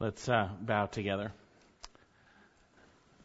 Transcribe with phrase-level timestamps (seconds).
[0.00, 1.30] Let's uh, bow together.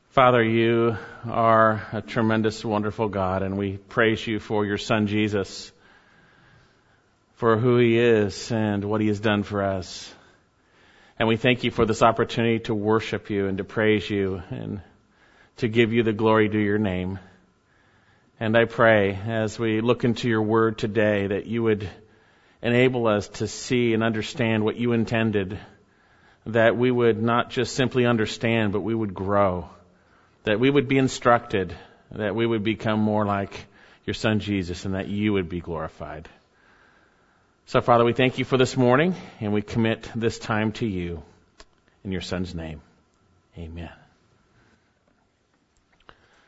[0.10, 5.72] Father, you are a tremendous, wonderful God, and we praise you for your Son Jesus,
[7.34, 10.14] for who he is and what he has done for us.
[11.18, 14.82] And we thank you for this opportunity to worship you and to praise you and
[15.58, 17.18] to give you the glory to your name.
[18.40, 21.90] And I pray as we look into your word today that you would
[22.62, 25.58] enable us to see and understand what you intended
[26.46, 29.70] that we would not just simply understand, but we would grow,
[30.44, 31.76] that we would be instructed,
[32.12, 33.66] that we would become more like
[34.06, 36.28] your son Jesus, and that you would be glorified.
[37.68, 41.22] So, Father, we thank you for this morning, and we commit this time to you.
[42.04, 42.82] In your son's name,
[43.58, 43.92] amen.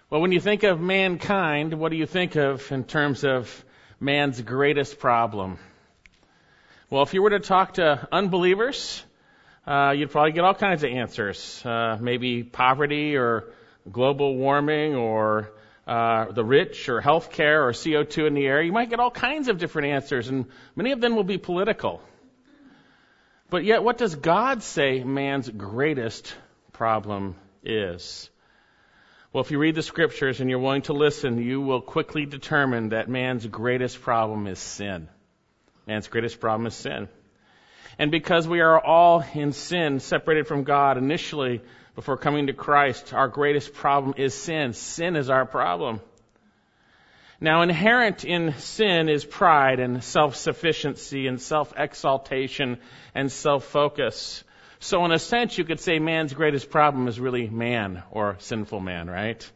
[0.10, 3.64] Well, when you think of mankind, what do you think of in terms of
[4.00, 5.60] man's greatest problem?
[6.90, 9.04] Well, if you were to talk to unbelievers,
[9.66, 11.64] uh, you'd probably get all kinds of answers.
[11.66, 13.46] Uh, maybe poverty or
[13.92, 15.52] global warming or
[15.88, 18.62] uh, the rich or healthcare or CO2 in the air.
[18.62, 22.02] You might get all kinds of different answers, and many of them will be political.
[23.50, 26.34] But yet, what does God say man's greatest
[26.72, 28.30] problem is?
[29.34, 32.90] Well, if you read the scriptures and you're willing to listen, you will quickly determine
[32.90, 35.08] that man's greatest problem is sin.
[35.88, 37.08] Man's greatest problem is sin.
[38.02, 41.62] And because we are all in sin, separated from God initially
[41.94, 44.74] before coming to Christ, our greatest problem is sin.
[44.74, 46.02] Sin is our problem.
[47.40, 52.80] Now, inherent in sin is pride and self-sufficiency and self-exaltation
[53.14, 54.44] and self-focus.
[54.80, 58.80] So in a sense, you could say man's greatest problem is really man or sinful
[58.80, 59.48] man, right?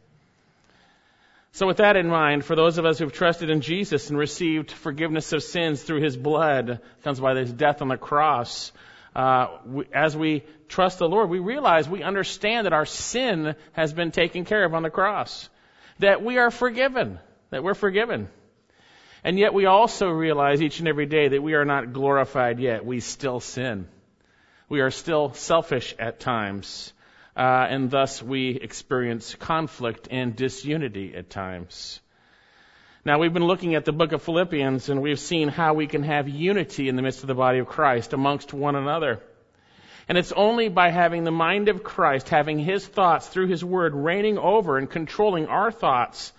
[1.56, 4.70] So, with that in mind, for those of us who've trusted in Jesus and received
[4.70, 8.72] forgiveness of sins through His blood, comes by His death on the cross,
[9.14, 13.94] uh, we, as we trust the Lord, we realize we understand that our sin has
[13.94, 15.48] been taken care of on the cross,
[15.98, 17.18] that we are forgiven,
[17.48, 18.28] that we're forgiven.
[19.24, 22.84] And yet we also realize each and every day that we are not glorified yet.
[22.84, 23.88] We still sin.
[24.68, 26.92] We are still selfish at times
[27.36, 32.00] uh, and thus we experience conflict and disunity at times.
[33.04, 36.02] Now, we've been looking at the book of Philippians, and we've seen how we can
[36.02, 39.20] have unity in the midst of the body of Christ amongst one another.
[40.08, 43.94] And it's only by having the mind of Christ, having His thoughts through His Word
[43.94, 46.32] reigning over and controlling our thoughts,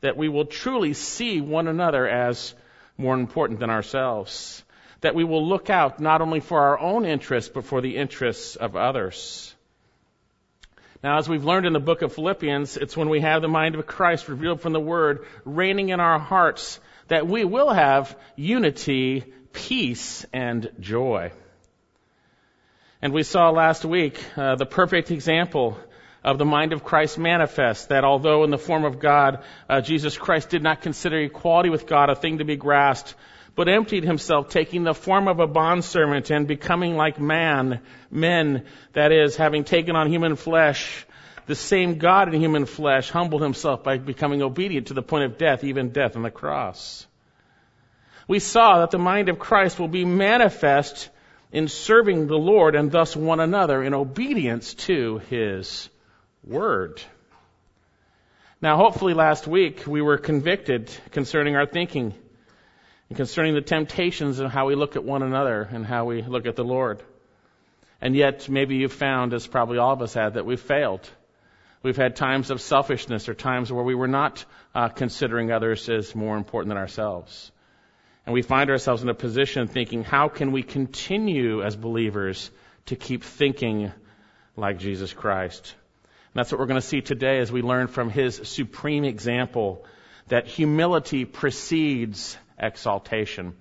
[0.00, 2.54] that we will truly see one another as
[2.96, 4.64] more important than ourselves.
[5.02, 8.56] That we will look out not only for our own interests, but for the interests
[8.56, 9.54] of others.
[11.02, 13.76] Now, as we've learned in the book of Philippians, it's when we have the mind
[13.76, 19.24] of Christ revealed from the Word reigning in our hearts that we will have unity,
[19.52, 21.30] peace, and joy.
[23.00, 25.78] And we saw last week uh, the perfect example
[26.24, 30.18] of the mind of Christ manifest that although in the form of God, uh, Jesus
[30.18, 33.14] Christ did not consider equality with God a thing to be grasped,
[33.58, 39.10] but emptied himself, taking the form of a bondservant and becoming like man, men, that
[39.10, 41.04] is, having taken on human flesh,
[41.46, 45.38] the same God in human flesh humbled himself by becoming obedient to the point of
[45.38, 47.04] death, even death on the cross.
[48.28, 51.10] We saw that the mind of Christ will be manifest
[51.50, 55.90] in serving the Lord and thus one another in obedience to His
[56.44, 57.02] Word.
[58.62, 62.14] Now, hopefully last week we were convicted concerning our thinking
[63.08, 66.46] and concerning the temptations and how we look at one another and how we look
[66.46, 67.02] at the Lord.
[68.00, 71.08] And yet, maybe you've found, as probably all of us had, that we've failed.
[71.82, 76.14] We've had times of selfishness or times where we were not uh, considering others as
[76.14, 77.50] more important than ourselves.
[78.26, 82.50] And we find ourselves in a position thinking, how can we continue as believers
[82.86, 83.90] to keep thinking
[84.54, 85.74] like Jesus Christ?
[86.04, 89.84] And that's what we're going to see today as we learn from his supreme example
[90.26, 93.54] that humility precedes exaltation.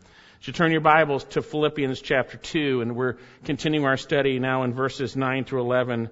[0.44, 4.74] You turn your Bibles to Philippians chapter 2, and we're continuing our study now in
[4.74, 6.10] verses 9 through 11.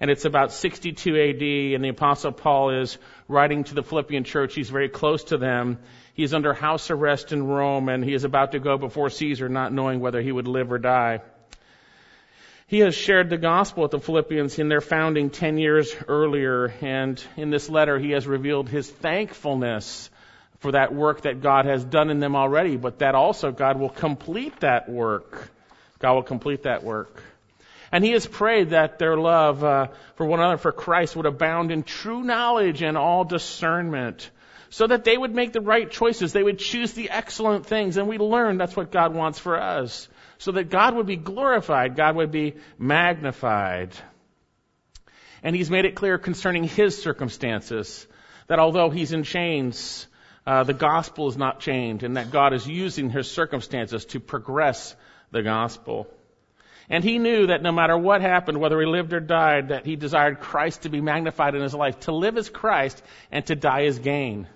[0.00, 2.98] And it's about 62 AD, and the Apostle Paul is
[3.28, 4.54] writing to the Philippian church.
[4.54, 5.78] He's very close to them.
[6.14, 9.72] He's under house arrest in Rome, and he is about to go before Caesar, not
[9.72, 11.20] knowing whether he would live or die.
[12.66, 17.22] He has shared the gospel with the Philippians in their founding 10 years earlier, and
[17.36, 20.10] in this letter he has revealed his thankfulness
[20.60, 23.90] for that work that God has done in them already, but that also God will
[23.90, 25.50] complete that work.
[25.98, 27.22] God will complete that work.
[27.92, 31.70] And he has prayed that their love uh, for one another, for Christ, would abound
[31.70, 34.30] in true knowledge and all discernment,
[34.70, 36.32] so that they would make the right choices.
[36.32, 37.96] They would choose the excellent things.
[37.96, 40.08] And we learn that's what God wants for us.
[40.38, 43.90] so that God would be glorified, God would be magnified.
[45.42, 48.06] And he's made it clear concerning his circumstances
[48.48, 50.06] that although he's in chains,
[50.46, 54.94] uh, the gospel is not changed and that God is using his circumstances to progress
[55.32, 56.06] the gospel.
[56.88, 59.96] And he knew that no matter what happened, whether he lived or died, that he
[59.96, 62.00] desired Christ to be magnified in his life.
[62.00, 63.02] To live as Christ
[63.32, 64.46] and to die as gain.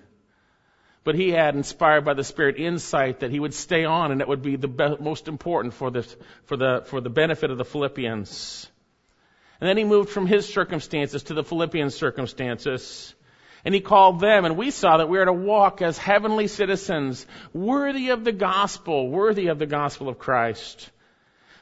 [1.03, 4.27] But he had, inspired by the Spirit, insight that he would stay on and it
[4.27, 6.15] would be the be- most important for, this,
[6.45, 8.69] for, the, for the benefit of the Philippians.
[9.59, 13.13] And then he moved from his circumstances to the Philippians' circumstances.
[13.63, 17.25] And he called them, and we saw that we are to walk as heavenly citizens,
[17.53, 20.89] worthy of the gospel, worthy of the gospel of Christ.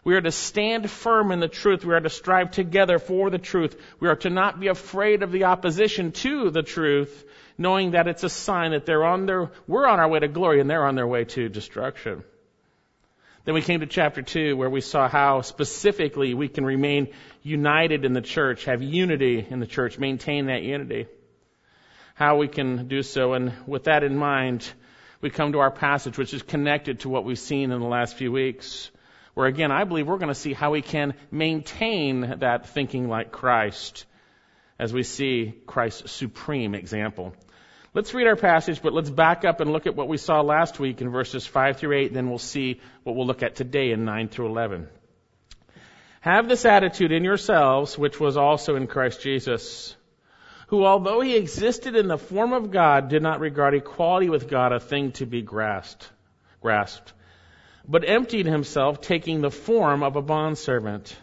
[0.05, 1.83] We are to stand firm in the truth.
[1.83, 3.79] We are to strive together for the truth.
[3.99, 7.25] We are to not be afraid of the opposition to the truth,
[7.57, 10.61] knowing that it's a sign that they're on their, we're on our way to glory
[10.61, 12.23] and they're on their way to destruction.
[13.43, 17.09] Then we came to chapter 2 where we saw how specifically we can remain
[17.43, 21.07] united in the church, have unity in the church, maintain that unity
[22.19, 23.31] how we can do so.
[23.31, 24.69] And with that in mind,
[25.21, 28.17] we come to our passage, which is connected to what we've seen in the last
[28.17, 28.91] few weeks,
[29.35, 33.31] where again, I believe we're going to see how we can maintain that thinking like
[33.31, 34.05] Christ
[34.77, 37.33] as we see Christ's supreme example.
[37.93, 40.77] Let's read our passage, but let's back up and look at what we saw last
[40.77, 44.03] week in verses 5 through 8, then we'll see what we'll look at today in
[44.03, 44.89] 9 through 11.
[46.19, 49.95] Have this attitude in yourselves, which was also in Christ Jesus
[50.69, 54.71] who, although he existed in the form of God, did not regard equality with God
[54.71, 56.07] a thing to be grasped,
[56.61, 57.11] grasped,
[57.87, 61.17] but emptied himself, taking the form of a bondservant.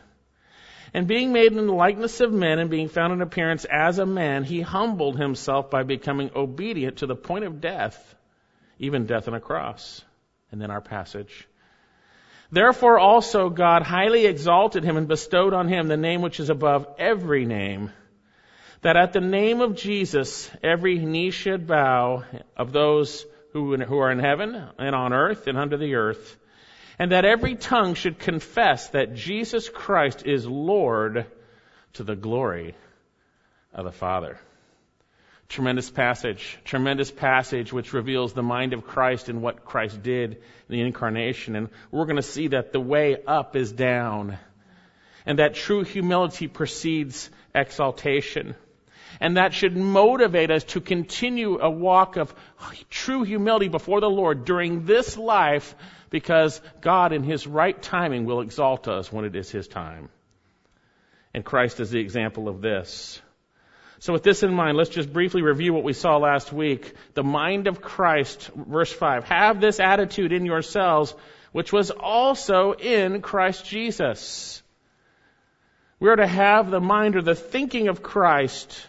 [0.93, 4.07] And being made in the likeness of men and being found in appearance as a
[4.07, 8.17] man, he humbled himself by becoming obedient to the point of death,
[8.81, 10.03] even death on a cross.
[10.51, 11.47] And then our passage.
[12.51, 16.89] Therefore also God highly exalted him and bestowed on him the name which is above
[16.99, 17.93] every name
[18.83, 22.25] that at the name of Jesus, every knee should bow
[22.57, 26.37] of those who, who are in heaven and on earth and under the earth,
[26.99, 31.27] and that every tongue should confess that Jesus Christ is Lord
[31.95, 32.75] to the glory
[33.73, 34.39] of the Father.
[35.49, 40.39] Tremendous passage, tremendous passage which reveals the mind of Christ and what Christ did in
[40.69, 41.55] the incarnation.
[41.55, 44.39] And we're going to see that the way up is down
[45.25, 48.55] and that true humility precedes exaltation.
[49.21, 52.35] And that should motivate us to continue a walk of
[52.91, 55.75] true humility before the Lord during this life
[56.11, 60.09] because God in His right timing will exalt us when it is His time.
[61.35, 63.21] And Christ is the example of this.
[63.99, 66.95] So with this in mind, let's just briefly review what we saw last week.
[67.15, 69.25] The mind of Christ, verse 5.
[69.25, 71.15] Have this attitude in yourselves,
[71.53, 74.63] which was also in Christ Jesus.
[75.99, 78.87] We are to have the mind or the thinking of Christ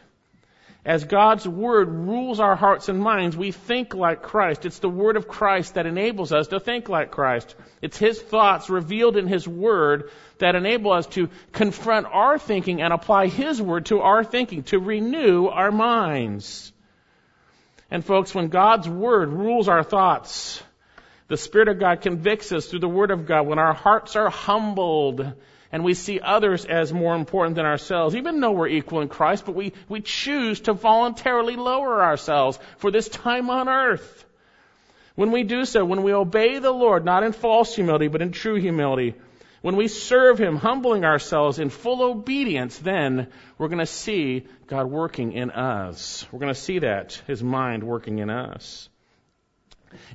[0.87, 4.65] as God's Word rules our hearts and minds, we think like Christ.
[4.65, 7.55] It's the Word of Christ that enables us to think like Christ.
[7.81, 12.93] It's His thoughts revealed in His Word that enable us to confront our thinking and
[12.93, 16.71] apply His Word to our thinking, to renew our minds.
[17.91, 20.63] And folks, when God's Word rules our thoughts,
[21.27, 23.45] the Spirit of God convicts us through the Word of God.
[23.45, 25.33] When our hearts are humbled
[25.71, 29.45] and we see others as more important than ourselves, even though we're equal in Christ,
[29.45, 34.25] but we, we choose to voluntarily lower ourselves for this time on earth.
[35.15, 38.31] When we do so, when we obey the Lord, not in false humility, but in
[38.31, 39.15] true humility,
[39.61, 44.85] when we serve Him, humbling ourselves in full obedience, then we're going to see God
[44.85, 46.25] working in us.
[46.31, 48.89] We're going to see that, His mind working in us.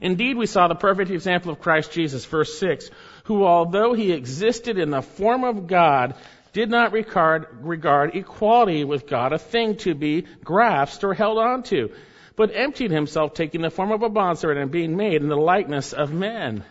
[0.00, 2.90] Indeed, we saw the perfect example of Christ Jesus, verse 6,
[3.24, 6.14] who, although he existed in the form of God,
[6.52, 11.62] did not regard, regard equality with God a thing to be grasped or held on
[11.64, 11.90] to,
[12.36, 15.92] but emptied himself, taking the form of a bondservant and being made in the likeness
[15.92, 16.64] of men.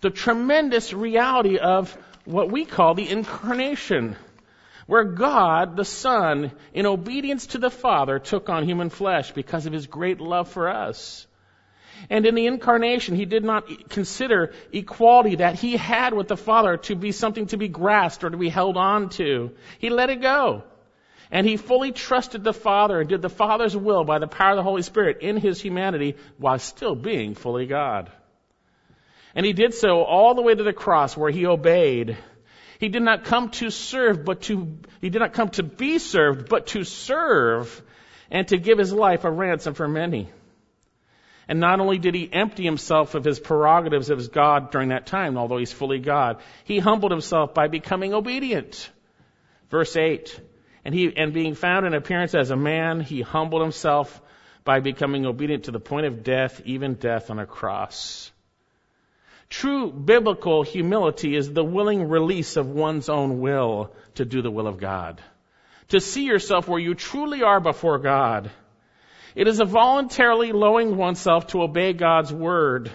[0.00, 4.16] The tremendous reality of what we call the incarnation,
[4.86, 9.72] where God, the Son, in obedience to the Father, took on human flesh because of
[9.72, 11.26] his great love for us.
[12.10, 16.76] And in the incarnation, he did not consider equality that he had with the Father
[16.78, 19.52] to be something to be grasped or to be held on to.
[19.78, 20.64] He let it go.
[21.30, 24.56] And he fully trusted the Father and did the Father's will by the power of
[24.56, 28.10] the Holy Spirit in his humanity while still being fully God.
[29.34, 32.16] And he did so all the way to the cross where he obeyed.
[32.78, 36.48] He did not come to serve, but to, he did not come to be served,
[36.48, 37.82] but to serve
[38.30, 40.28] and to give his life a ransom for many.
[41.48, 45.36] And not only did he empty himself of his prerogatives as God during that time,
[45.36, 48.90] although he's fully God, he humbled himself by becoming obedient.
[49.70, 50.40] Verse 8.
[50.84, 54.20] And he, and being found in appearance as a man, he humbled himself
[54.64, 58.30] by becoming obedient to the point of death, even death on a cross.
[59.50, 64.66] True biblical humility is the willing release of one's own will to do the will
[64.66, 65.20] of God.
[65.88, 68.50] To see yourself where you truly are before God
[69.34, 72.90] it is a voluntarily lowering oneself to obey God's word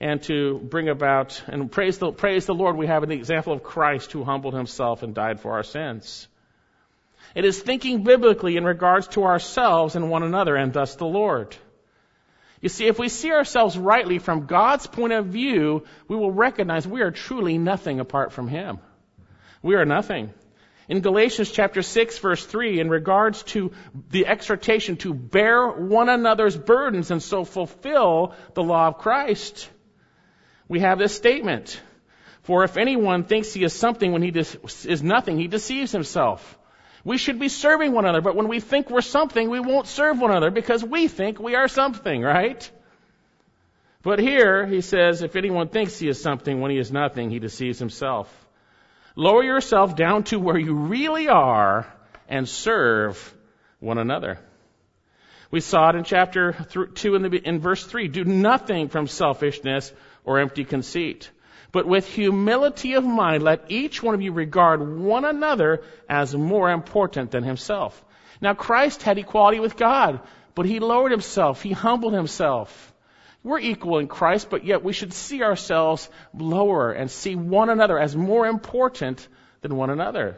[0.00, 2.76] and to bring about and praise the, praise the Lord.
[2.76, 6.26] We have an example of Christ who humbled himself and died for our sins.
[7.34, 11.54] It is thinking biblically in regards to ourselves and one another and thus the Lord.
[12.60, 16.86] You see, if we see ourselves rightly from God's point of view, we will recognize
[16.86, 18.78] we are truly nothing apart from Him.
[19.62, 20.32] We are nothing.
[20.90, 23.70] In Galatians chapter 6 verse 3, in regards to
[24.10, 29.70] the exhortation to bear one another's burdens and so fulfill the law of Christ,
[30.66, 31.80] we have this statement.
[32.42, 36.58] For if anyone thinks he is something when he is nothing, he deceives himself.
[37.04, 40.18] We should be serving one another, but when we think we're something, we won't serve
[40.20, 42.68] one another because we think we are something, right?
[44.02, 47.38] But here, he says, if anyone thinks he is something when he is nothing, he
[47.38, 48.39] deceives himself.
[49.16, 51.86] Lower yourself down to where you really are
[52.28, 53.34] and serve
[53.80, 54.38] one another.
[55.50, 56.52] We saw it in chapter
[56.94, 58.08] 2 in, the, in verse 3.
[58.08, 59.92] Do nothing from selfishness
[60.24, 61.30] or empty conceit.
[61.72, 66.70] But with humility of mind, let each one of you regard one another as more
[66.70, 68.04] important than himself.
[68.40, 70.20] Now Christ had equality with God,
[70.54, 71.62] but he lowered himself.
[71.62, 72.92] He humbled himself.
[73.42, 77.98] We're equal in Christ, but yet we should see ourselves lower and see one another
[77.98, 79.26] as more important
[79.62, 80.36] than one another.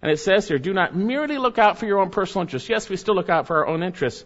[0.00, 2.68] And it says here, do not merely look out for your own personal interests.
[2.68, 4.24] Yes, we still look out for our own interests,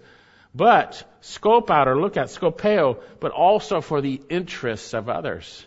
[0.54, 5.66] but scope out or look at, scopeo, but also for the interests of others.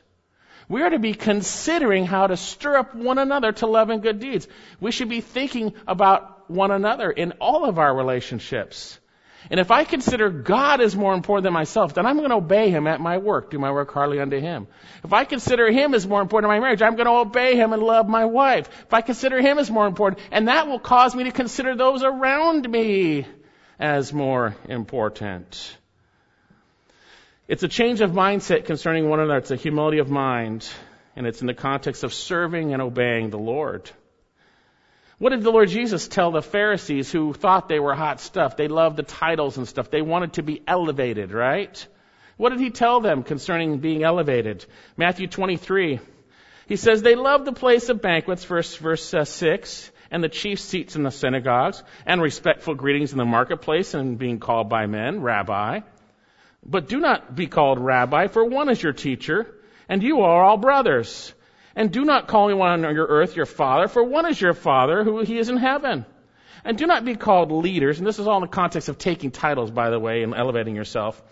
[0.68, 4.20] We are to be considering how to stir up one another to love and good
[4.20, 4.48] deeds.
[4.80, 9.00] We should be thinking about one another in all of our relationships.
[9.50, 12.69] And if I consider God as more important than myself, then I'm going to obey
[12.69, 14.67] Him at my work, do my work heartily unto Him.
[15.03, 17.74] If I consider Him as more important in my marriage, I'm going to obey Him
[17.74, 18.69] and love my wife.
[18.86, 22.03] If I consider Him as more important, and that will cause me to consider those
[22.03, 23.25] around me
[23.79, 25.77] as more important.
[27.48, 29.39] It's a change of mindset concerning one another.
[29.39, 30.69] It's a humility of mind,
[31.15, 33.89] and it's in the context of serving and obeying the Lord.
[35.20, 38.56] What did the Lord Jesus tell the Pharisees who thought they were hot stuff?
[38.56, 39.92] They loved the titles and stuff.
[39.92, 41.88] They wanted to be elevated, right?
[42.38, 44.66] What did he tell them concerning being elevated?
[44.96, 46.00] Matthew 23.
[46.68, 50.62] He says they love the place of banquets, verse, verse uh, 6, and the chief
[50.62, 55.22] seats in the synagogues, and respectful greetings in the marketplace, and being called by men,
[55.22, 55.82] rabbi.
[56.66, 59.54] But do not be called rabbi, for one is your teacher,
[59.90, 61.34] and you are all brothers.
[61.79, 65.05] And do not call anyone on your earth your father, for one is your father,
[65.05, 66.05] who he is in heaven.
[66.65, 69.31] And do not be called leaders, and this is all in the context of taking
[69.31, 71.24] titles, by the way, and elevating yourself.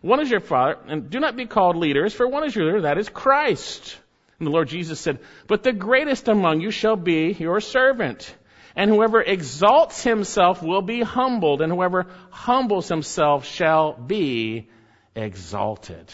[0.00, 2.80] One is your father, and do not be called leaders, for one is your leader,
[2.80, 3.96] that is Christ.
[4.40, 8.34] And the Lord Jesus said, But the greatest among you shall be your servant.
[8.74, 14.68] And whoever exalts himself will be humbled, and whoever humbles himself shall be
[15.14, 16.12] exalted.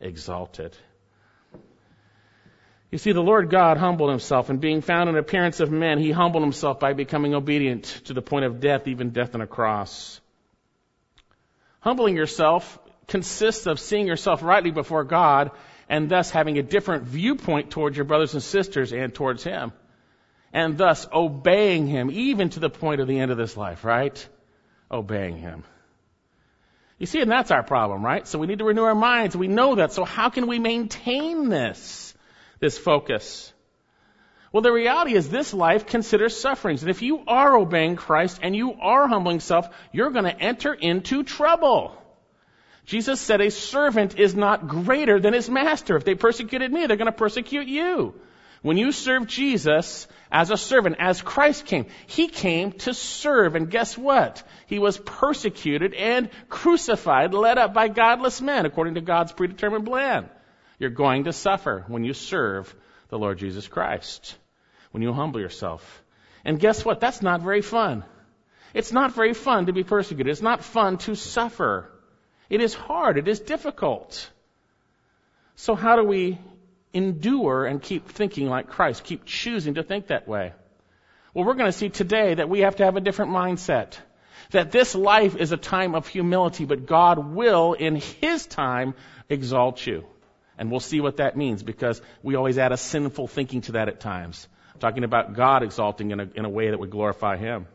[0.00, 0.76] Exalted.
[2.90, 6.10] You see, the Lord God humbled himself, and being found in appearance of men, he
[6.10, 10.20] humbled himself by becoming obedient to the point of death, even death on a cross.
[11.80, 15.52] Humbling yourself consists of seeing yourself rightly before God
[15.88, 19.72] and thus having a different viewpoint towards your brothers and sisters and towards Him.
[20.52, 24.28] And thus obeying Him even to the point of the end of this life, right?
[24.90, 25.64] Obeying Him.
[26.98, 28.26] You see, and that's our problem, right?
[28.26, 29.36] So we need to renew our minds.
[29.36, 29.92] We know that.
[29.92, 32.09] So how can we maintain this?
[32.60, 33.52] This focus?
[34.52, 36.82] Well, the reality is this life considers sufferings.
[36.82, 40.74] And if you are obeying Christ and you are humbling self, you're going to enter
[40.74, 41.96] into trouble.
[42.84, 45.96] Jesus said a servant is not greater than his master.
[45.96, 48.14] If they persecuted me, they're going to persecute you.
[48.62, 53.54] When you serve Jesus as a servant, as Christ came, He came to serve.
[53.54, 54.42] And guess what?
[54.66, 60.28] He was persecuted and crucified, led up by godless men, according to God's predetermined plan.
[60.80, 62.74] You're going to suffer when you serve
[63.10, 64.36] the Lord Jesus Christ,
[64.92, 66.02] when you humble yourself.
[66.42, 67.00] And guess what?
[67.00, 68.02] That's not very fun.
[68.72, 70.30] It's not very fun to be persecuted.
[70.30, 71.90] It's not fun to suffer.
[72.48, 73.18] It is hard.
[73.18, 74.30] It is difficult.
[75.56, 76.38] So how do we
[76.94, 80.54] endure and keep thinking like Christ, keep choosing to think that way?
[81.34, 83.98] Well, we're going to see today that we have to have a different mindset.
[84.52, 88.94] That this life is a time of humility, but God will, in His time,
[89.28, 90.06] exalt you.
[90.60, 93.88] And we'll see what that means because we always add a sinful thinking to that
[93.88, 94.46] at times.
[94.74, 97.66] I'm talking about God exalting in a, in a way that would glorify Him.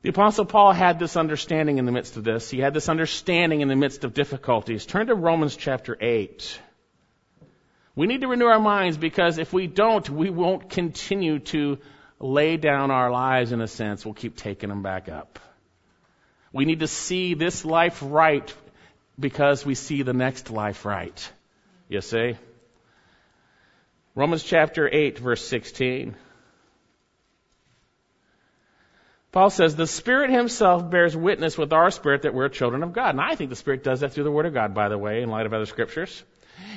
[0.00, 2.48] The apostle Paul had this understanding in the midst of this.
[2.48, 4.86] He had this understanding in the midst of difficulties.
[4.86, 6.60] Turn to Romans chapter 8.
[7.94, 11.76] We need to renew our minds because if we don't, we won't continue to
[12.18, 14.06] lay down our lives in a sense.
[14.06, 15.38] We'll keep taking them back up.
[16.54, 18.50] We need to see this life right
[19.18, 21.32] because we see the next life right.
[21.88, 22.36] You see?
[24.14, 26.16] Romans chapter 8 verse 16.
[29.30, 33.10] Paul says, the Spirit Himself bears witness with our spirit that we're children of God.
[33.10, 35.22] And I think the Spirit does that through the Word of God, by the way,
[35.22, 36.24] in light of other scriptures.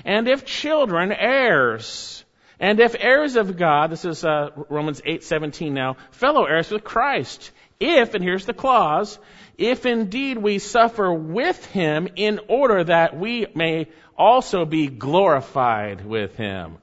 [0.04, 2.24] And if children, heirs.
[2.60, 7.52] And if heirs of God, this is uh, Romans 8:17 now, fellow heirs with Christ.
[7.82, 9.18] If, and here's the clause,
[9.58, 16.36] if indeed we suffer with him in order that we may also be glorified with
[16.36, 16.78] him.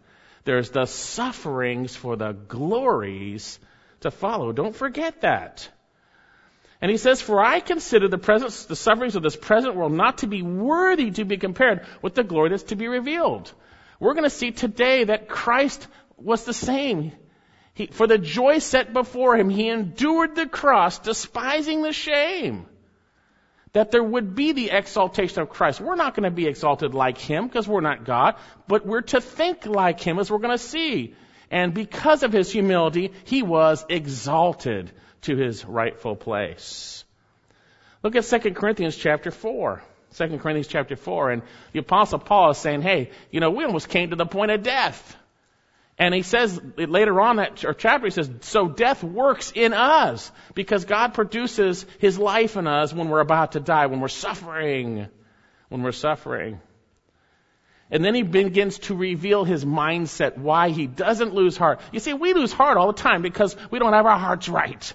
[0.44, 3.60] There's the sufferings for the glories
[4.00, 4.50] to follow.
[4.52, 5.68] Don't forget that.
[6.80, 10.18] And he says, For I consider the present, the sufferings of this present world not
[10.18, 13.52] to be worthy to be compared with the glory that's to be revealed.
[14.00, 15.86] We're going to see today that Christ
[16.16, 17.12] was the same.
[17.78, 22.66] He, for the joy set before him, he endured the cross, despising the shame.
[23.72, 25.80] That there would be the exaltation of Christ.
[25.80, 28.34] We're not going to be exalted like him because we're not God,
[28.66, 31.14] but we're to think like him as we're going to see.
[31.52, 34.90] And because of his humility, he was exalted
[35.22, 37.04] to his rightful place.
[38.02, 39.80] Look at 2 Corinthians chapter 4.
[40.16, 41.30] 2 Corinthians chapter 4.
[41.30, 44.50] And the apostle Paul is saying, hey, you know, we almost came to the point
[44.50, 45.16] of death.
[45.98, 50.84] And he says later on that chapter, he says, so death works in us because
[50.84, 55.08] God produces his life in us when we're about to die, when we're suffering,
[55.70, 56.60] when we're suffering.
[57.90, 61.80] And then he begins to reveal his mindset, why he doesn't lose heart.
[61.90, 64.92] You see, we lose heart all the time because we don't have our hearts right.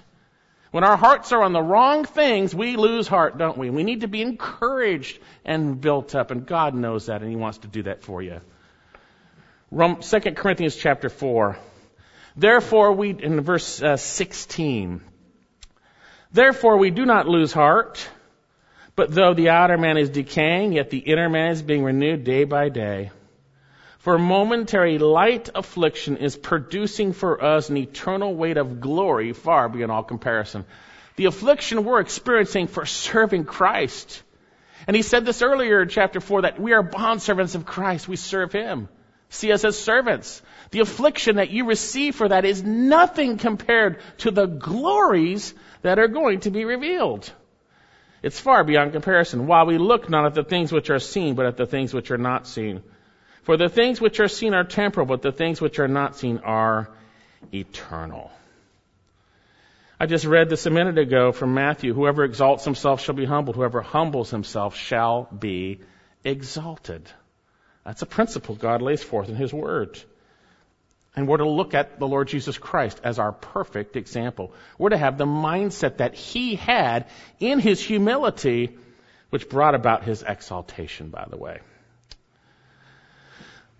[0.70, 3.68] When our hearts are on the wrong things, we lose heart, don't we?
[3.68, 7.58] We need to be encouraged and built up, and God knows that, and He wants
[7.58, 8.40] to do that for you.
[9.74, 11.58] 2 Corinthians chapter 4.
[12.36, 15.00] Therefore, we, in verse uh, 16,
[16.32, 18.08] therefore we do not lose heart,
[18.94, 22.44] but though the outer man is decaying, yet the inner man is being renewed day
[22.44, 23.10] by day.
[23.98, 29.90] For momentary light affliction is producing for us an eternal weight of glory far beyond
[29.90, 30.66] all comparison.
[31.16, 34.22] The affliction we're experiencing for serving Christ.
[34.86, 38.06] And he said this earlier in chapter 4 that we are bondservants of Christ.
[38.06, 38.88] We serve him.
[39.34, 40.40] See us as servants.
[40.70, 46.06] The affliction that you receive for that is nothing compared to the glories that are
[46.06, 47.30] going to be revealed.
[48.22, 49.48] It's far beyond comparison.
[49.48, 52.12] While we look not at the things which are seen, but at the things which
[52.12, 52.82] are not seen.
[53.42, 56.38] For the things which are seen are temporal, but the things which are not seen
[56.38, 56.88] are
[57.52, 58.30] eternal.
[59.98, 61.92] I just read this a minute ago from Matthew.
[61.92, 63.56] Whoever exalts himself shall be humbled.
[63.56, 65.80] Whoever humbles himself shall be
[66.22, 67.10] exalted.
[67.84, 70.00] That's a principle God lays forth in His Word.
[71.16, 74.52] And we're to look at the Lord Jesus Christ as our perfect example.
[74.78, 77.06] We're to have the mindset that He had
[77.38, 78.76] in His humility,
[79.30, 81.60] which brought about His exaltation, by the way.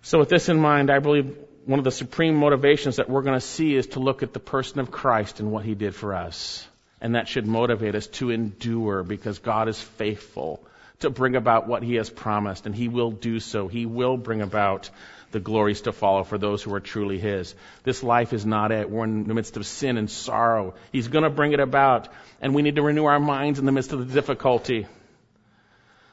[0.01, 3.39] So with this in mind, I believe one of the supreme motivations that we're going
[3.39, 6.13] to see is to look at the person of Christ and what he did for
[6.13, 6.65] us.
[7.01, 10.65] And that should motivate us to endure because God is faithful
[10.99, 13.67] to bring about what he has promised and he will do so.
[13.67, 14.89] He will bring about
[15.31, 17.55] the glories to follow for those who are truly his.
[17.83, 18.89] This life is not it.
[18.89, 20.75] We're in the midst of sin and sorrow.
[20.91, 22.07] He's going to bring it about
[22.41, 24.87] and we need to renew our minds in the midst of the difficulty.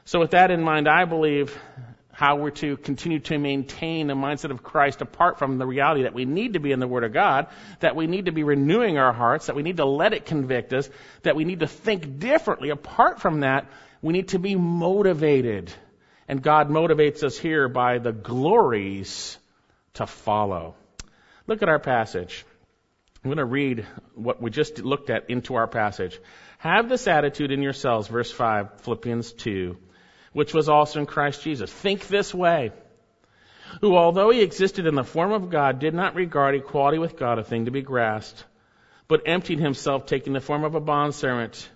[0.05, 1.57] So with that in mind, I believe
[2.13, 6.13] how we're to continue to maintain the mindset of Christ apart from the reality that
[6.13, 7.47] we need to be in the Word of God,
[7.79, 10.73] that we need to be renewing our hearts, that we need to let it convict
[10.73, 10.87] us,
[11.23, 12.69] that we need to think differently.
[12.69, 13.65] Apart from that,
[14.03, 15.73] we need to be motivated.
[16.27, 19.37] And God motivates us here by the glories
[19.95, 20.75] to follow.
[21.47, 22.45] Look at our passage.
[23.23, 26.19] I'm going to read what we just looked at into our passage.
[26.59, 29.77] Have this attitude in yourselves, verse 5, Philippians 2
[30.33, 31.71] which was also in Christ Jesus.
[31.71, 32.71] Think this way.
[33.81, 37.39] Who, although he existed in the form of God, did not regard equality with God
[37.39, 38.43] a thing to be grasped,
[39.07, 41.69] but emptied himself, taking the form of a bondservant.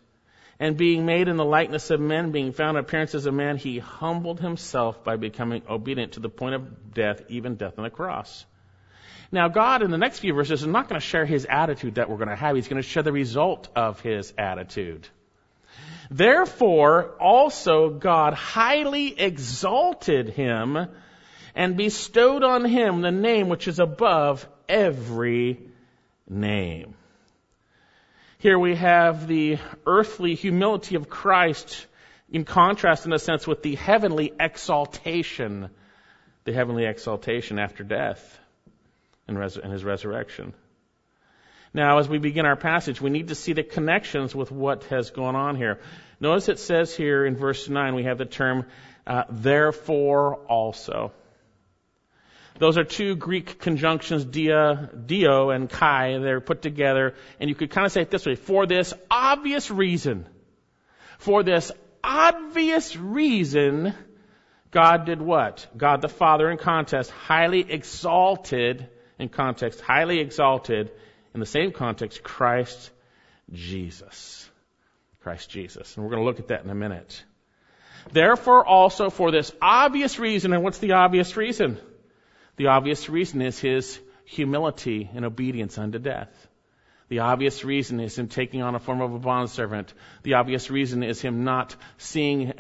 [0.59, 3.57] And being made in the likeness of men, being found in appearance as a man,
[3.57, 7.91] he humbled himself by becoming obedient to the point of death, even death on the
[7.91, 8.45] cross.
[9.31, 12.09] Now, God in the next few verses is not going to share his attitude that
[12.09, 12.55] we're going to have.
[12.55, 15.07] He's going to share the result of his attitude.
[16.09, 20.87] Therefore, also God highly exalted him
[21.53, 25.59] and bestowed on him the name which is above every
[26.29, 26.95] name.
[28.39, 31.87] Here we have the earthly humility of Christ
[32.29, 35.71] in contrast, in a sense, with the heavenly exaltation,
[36.43, 38.39] the heavenly exaltation after death
[39.27, 40.53] and, res- and his resurrection.
[41.73, 45.09] Now, as we begin our passage, we need to see the connections with what has
[45.09, 45.79] gone on here.
[46.19, 48.67] Notice it says here in verse 9, we have the term,
[49.07, 51.11] uh, therefore also.
[52.59, 56.17] Those are two Greek conjunctions, dia, dio and kai.
[56.17, 59.69] They're put together, and you could kind of say it this way, for this obvious
[59.69, 60.27] reason.
[61.19, 61.71] For this
[62.03, 63.93] obvious reason,
[64.71, 65.67] God did what?
[65.75, 68.89] God the Father in context, highly exalted,
[69.19, 70.91] in context, highly exalted,
[71.33, 72.91] in the same context, Christ
[73.51, 74.49] Jesus.
[75.21, 75.95] Christ Jesus.
[75.95, 77.23] And we're going to look at that in a minute.
[78.11, 81.77] Therefore also for this obvious reason, and what's the obvious reason?
[82.57, 86.47] The obvious reason is his humility and obedience unto death.
[87.09, 89.93] The obvious reason is him taking on a form of a bondservant.
[90.23, 92.51] The obvious reason is him not seeing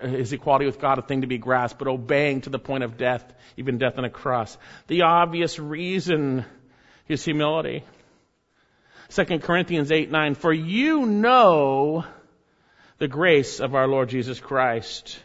[0.00, 2.96] his equality with God a thing to be grasped, but obeying to the point of
[2.96, 3.24] death,
[3.56, 4.56] even death on a cross.
[4.86, 6.44] The obvious reason
[7.08, 7.82] is humility.
[9.10, 12.04] 2 Corinthians 8, 9, for you know
[12.98, 15.18] the grace of our Lord Jesus Christ,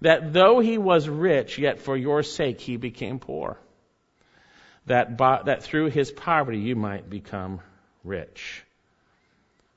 [0.00, 3.58] that though he was rich, yet for your sake he became poor,
[4.86, 7.60] that, by, that through his poverty you might become
[8.04, 8.64] rich.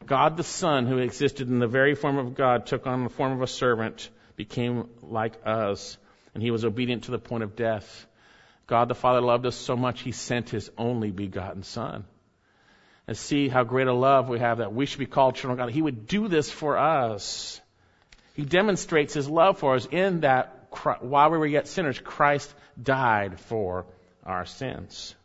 [0.05, 3.31] God the Son, who existed in the very form of God, took on the form
[3.33, 5.97] of a servant, became like us,
[6.33, 8.07] and he was obedient to the point of death.
[8.67, 12.05] God the Father loved us so much, he sent his only begotten Son.
[13.05, 15.65] And see how great a love we have that we should be called children of
[15.65, 15.73] God.
[15.73, 17.59] He would do this for us.
[18.33, 20.67] He demonstrates his love for us in that
[21.01, 23.85] while we were yet sinners, Christ died for
[24.25, 25.15] our sins.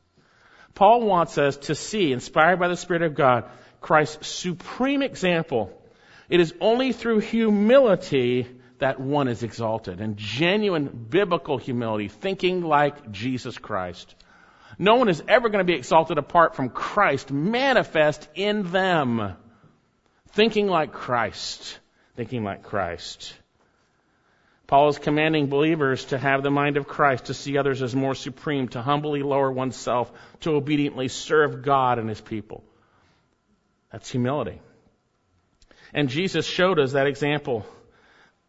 [0.75, 3.45] Paul wants us to see, inspired by the Spirit of God,
[3.81, 5.73] Christ's supreme example.
[6.29, 8.47] It is only through humility
[8.79, 14.15] that one is exalted, and genuine biblical humility, thinking like Jesus Christ.
[14.79, 19.35] No one is ever going to be exalted apart from Christ manifest in them.
[20.29, 21.81] Thinking like Christ.
[22.19, 23.33] Thinking like Christ.
[24.67, 28.17] Paul is commanding believers to have the mind of Christ, to see others as more
[28.17, 32.65] supreme, to humbly lower oneself, to obediently serve God and his people.
[33.93, 34.61] That's humility.
[35.95, 37.65] And Jesus showed us that example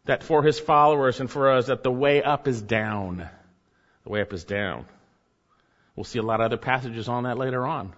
[0.04, 3.28] that for his followers and for us that the way up is down.
[4.02, 4.84] The way up is down.
[5.94, 7.92] We'll see a lot of other passages on that later on.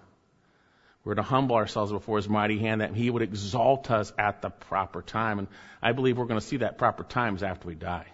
[1.03, 4.49] We're to humble ourselves before His mighty hand that He would exalt us at the
[4.49, 5.39] proper time.
[5.39, 5.47] And
[5.81, 8.07] I believe we're going to see that proper times after we die.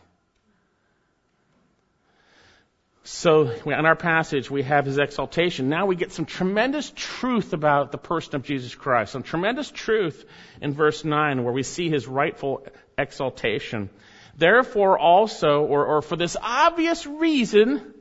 [3.04, 5.70] So, in our passage, we have His exaltation.
[5.70, 9.12] Now we get some tremendous truth about the person of Jesus Christ.
[9.12, 10.26] Some tremendous truth
[10.62, 12.66] in verse 9 where we see His rightful
[12.98, 13.90] exaltation.
[14.36, 17.94] Therefore also, or, or for this obvious reason,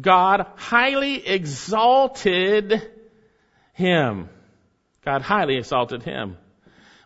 [0.00, 2.82] God highly exalted
[3.76, 4.30] him.
[5.04, 6.38] God highly exalted him.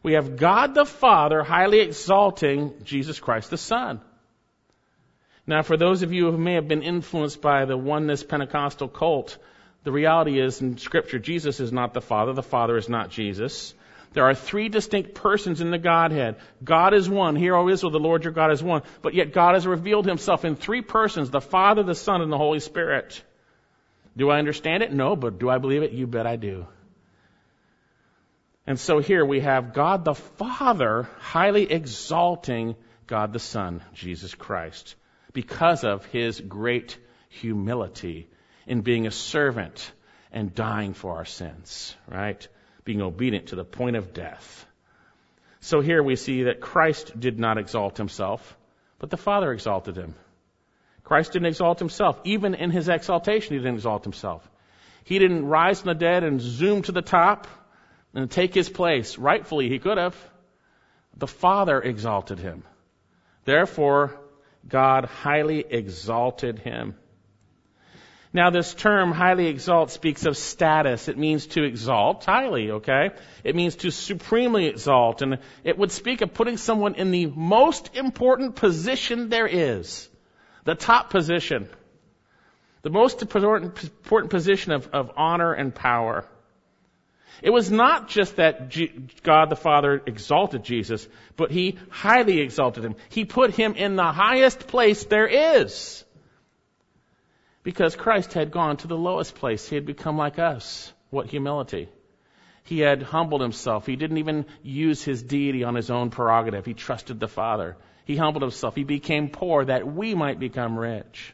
[0.03, 4.01] We have God the Father highly exalting Jesus Christ the Son.
[5.47, 9.37] Now, for those of you who may have been influenced by the oneness Pentecostal cult,
[9.83, 13.75] the reality is in Scripture, Jesus is not the Father, the Father is not Jesus.
[14.13, 16.37] There are three distinct persons in the Godhead.
[16.63, 17.35] God is one.
[17.35, 18.83] Hear, O Israel, the Lord your God is one.
[19.03, 22.39] But yet God has revealed himself in three persons, the Father, the Son, and the
[22.39, 23.23] Holy Spirit.
[24.21, 24.93] Do I understand it?
[24.93, 25.93] No, but do I believe it?
[25.93, 26.67] You bet I do.
[28.67, 34.95] And so here we have God the Father highly exalting God the Son, Jesus Christ,
[35.33, 36.99] because of his great
[37.31, 38.29] humility
[38.67, 39.91] in being a servant
[40.31, 42.47] and dying for our sins, right?
[42.85, 44.67] Being obedient to the point of death.
[45.61, 48.55] So here we see that Christ did not exalt himself,
[48.99, 50.15] but the Father exalted him.
[51.11, 52.21] Christ didn't exalt himself.
[52.23, 54.49] Even in his exaltation, he didn't exalt himself.
[55.03, 57.49] He didn't rise from the dead and zoom to the top
[58.15, 59.19] and take his place.
[59.19, 60.15] Rightfully, he could have.
[61.17, 62.63] The Father exalted him.
[63.45, 64.21] Therefore,
[64.69, 66.95] God highly exalted him.
[68.33, 71.09] Now, this term highly exalt speaks of status.
[71.09, 73.11] It means to exalt highly, okay?
[73.43, 75.23] It means to supremely exalt.
[75.23, 80.09] And it would speak of putting someone in the most important position there is
[80.65, 81.69] the top position.
[82.83, 86.25] The most important position of, of honor and power.
[87.43, 88.75] It was not just that
[89.23, 92.97] God the Father exalted Jesus, but He highly exalted Him.
[93.09, 96.05] He put Him in the highest place there is.
[97.63, 99.69] Because Christ had gone to the lowest place.
[99.69, 100.93] He had become like us.
[101.11, 101.89] What humility.
[102.65, 103.87] He had humbled himself.
[103.87, 106.65] He didn't even use his deity on his own prerogative.
[106.65, 107.77] He trusted the Father.
[108.11, 108.75] He humbled himself.
[108.75, 111.33] He became poor that we might become rich.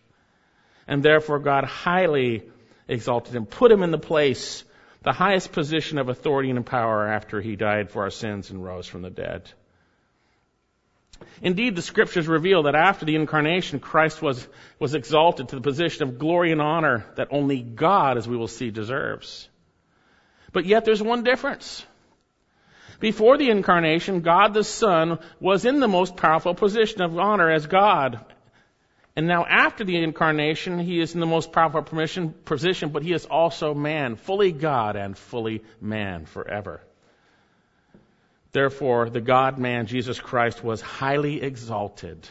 [0.86, 2.42] And therefore God highly
[2.86, 4.62] exalted him, put him in the place,
[5.02, 8.86] the highest position of authority and power after he died for our sins and rose
[8.86, 9.50] from the dead.
[11.40, 14.46] Indeed, the scriptures reveal that after the incarnation, Christ was,
[14.78, 18.48] was exalted to the position of glory and honor that only God, as we will
[18.48, 19.48] see, deserves.
[20.52, 21.86] But yet there's one difference.
[23.00, 27.66] Before the incarnation, God the Son was in the most powerful position of honor as
[27.66, 28.24] God.
[29.14, 33.12] And now after the incarnation, he is in the most powerful permission, position, but he
[33.12, 36.82] is also man, fully God and fully man forever.
[38.52, 42.26] Therefore, the God man, Jesus Christ, was highly exalted.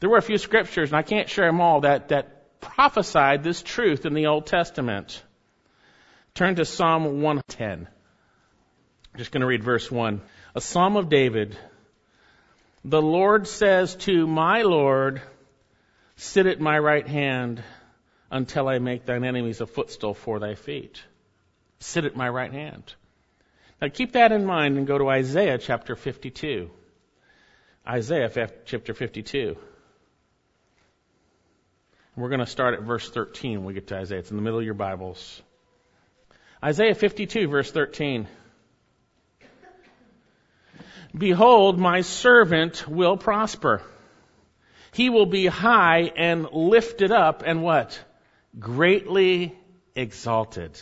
[0.00, 3.62] There were a few scriptures, and I can't share them all, that, that prophesied this
[3.62, 5.22] truth in the Old Testament.
[6.34, 7.88] Turn to Psalm 110.
[9.20, 10.22] Just going to read verse 1.
[10.54, 11.54] A psalm of David.
[12.86, 15.20] The Lord says to my Lord,
[16.16, 17.62] Sit at my right hand
[18.30, 21.02] until I make thine enemies a footstool for thy feet.
[21.80, 22.94] Sit at my right hand.
[23.82, 26.70] Now keep that in mind and go to Isaiah chapter 52.
[27.86, 28.30] Isaiah
[28.64, 29.54] chapter 52.
[32.16, 34.20] We're going to start at verse 13 when we get to Isaiah.
[34.20, 35.42] It's in the middle of your Bibles.
[36.64, 38.26] Isaiah 52, verse 13.
[41.16, 43.82] Behold, my servant will prosper.
[44.92, 47.98] He will be high and lifted up and what?
[48.58, 49.56] Greatly
[49.94, 50.80] exalted.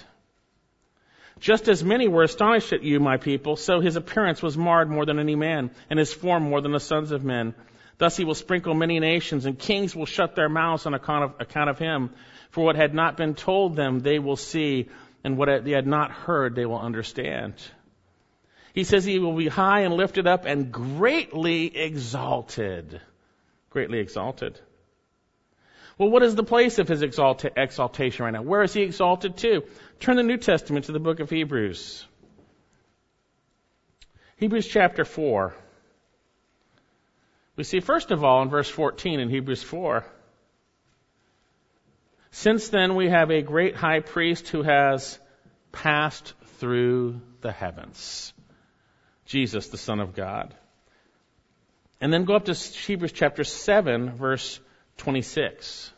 [1.41, 5.07] Just as many were astonished at you, my people, so his appearance was marred more
[5.07, 7.55] than any man, and his form more than the sons of men.
[7.99, 11.41] Thus he will sprinkle many nations, and kings will shut their mouths on account of,
[11.41, 12.11] account of him.
[12.51, 14.89] For what had not been told them, they will see,
[15.23, 17.55] and what they had not heard, they will understand.
[18.79, 23.01] He says he will be high and lifted up and greatly exalted.
[23.71, 24.61] Greatly exalted.
[25.99, 28.43] Well, what is the place of his exalta- exaltation right now?
[28.43, 29.65] Where is he exalted to?
[29.99, 32.07] Turn the New Testament to the book of Hebrews.
[34.37, 35.57] Hebrews chapter 4.
[37.57, 40.05] We see, first of all, in verse 14 in Hebrews 4,
[42.31, 45.19] since then we have a great high priest who has
[45.73, 48.33] passed through the heavens.
[49.29, 50.55] Jesus, the Son of God.
[52.01, 54.59] And then go up to Hebrews chapter 7, verse
[54.99, 55.93] 26.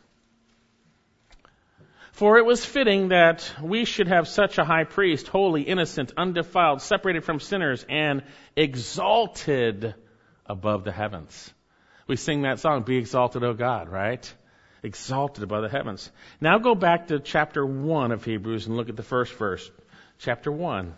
[2.11, 6.81] For it was fitting that we should have such a high priest, holy, innocent, undefiled,
[6.81, 8.23] separated from sinners, and
[8.55, 9.95] exalted
[10.45, 11.53] above the heavens.
[12.07, 14.31] We sing that song, Be exalted, O God, right?
[14.83, 16.11] Exalted above the heavens.
[16.41, 19.71] Now go back to chapter 1 of Hebrews and look at the first verse.
[20.19, 20.93] Chapter 1.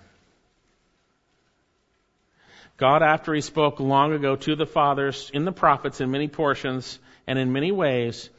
[2.84, 7.00] God, after He spoke long ago to the fathers in the prophets in many portions
[7.26, 8.30] and in many ways,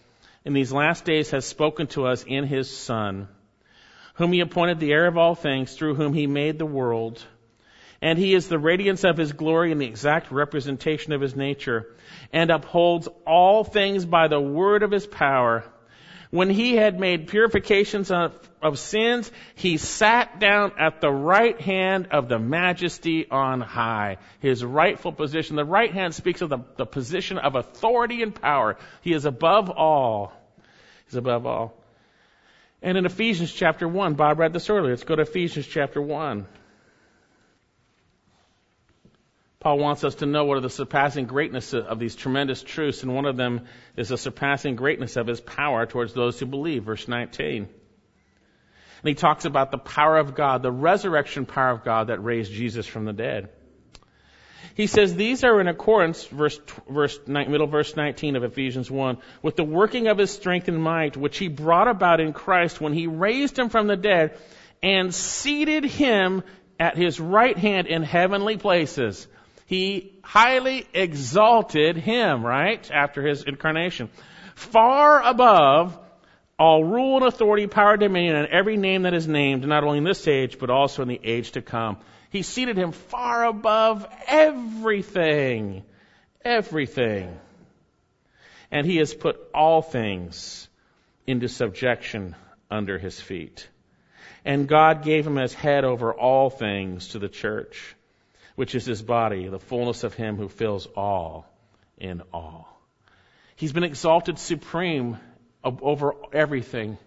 [0.45, 3.29] in these last days has spoken to us in His Son,
[4.17, 7.25] whom He appointed the heir of all things, through whom He made the world.
[8.03, 11.87] And He is the radiance of His glory and the exact representation of His nature,
[12.31, 15.65] and upholds all things by the word of His power
[16.35, 22.09] when he had made purifications of, of, sins, he sat down at the right hand
[22.11, 24.19] of the majesty on high.
[24.41, 25.55] His rightful position.
[25.55, 28.77] The right hand speaks of the, the position of authority and power.
[29.03, 30.33] He is above all.
[31.07, 31.73] He's above all.
[32.83, 34.91] And in Ephesians chapter 1, Bob read this earlier.
[34.91, 36.49] Let's go to Ephesians chapter 1.
[39.65, 43.15] Paul wants us to know what are the surpassing greatness of these tremendous truths, and
[43.15, 43.63] one of them
[43.97, 47.63] is the surpassing greatness of his power towards those who believe, verse 19.
[47.63, 47.69] And
[49.09, 52.87] he talks about the power of God, the resurrection power of God that raised Jesus
[52.87, 53.49] from the dead.
[54.75, 59.57] He says these are in accordance, verse, verse, middle verse 19 of Ephesians 1, with
[59.57, 63.07] the working of his strength and might, which he brought about in Christ when he
[63.07, 64.39] raised him from the dead
[64.83, 66.43] and seated him
[66.79, 69.27] at his right hand in heavenly places
[69.67, 72.89] he highly exalted him, right?
[72.91, 74.11] After his incarnation.
[74.55, 75.99] Far above
[76.59, 80.05] all rule and authority, power, dominion, and every name that is named, not only in
[80.05, 81.99] this age, but also in the age to come.
[82.31, 85.85] He seated him far above everything.
[86.45, 87.39] Everything.
[88.71, 90.69] And he has put all things
[91.27, 92.37] into subjection
[92.71, 93.69] under his feet.
[94.45, 97.95] And God gave him as head over all things to the church,
[98.55, 101.47] which is his body, the fullness of him who fills all
[101.99, 102.69] in all.
[103.57, 105.19] He's been exalted supreme
[105.63, 106.99] over everything.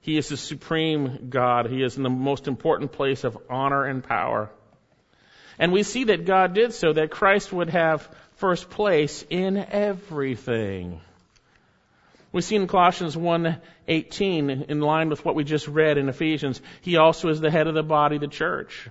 [0.00, 1.66] He is the supreme God.
[1.66, 4.50] He is in the most important place of honor and power.
[5.58, 11.00] And we see that God did so, that Christ would have first place in everything.
[12.32, 16.96] We see in Colossians 1:18 in line with what we just read in Ephesians, he
[16.96, 18.88] also is the head of the body, the church.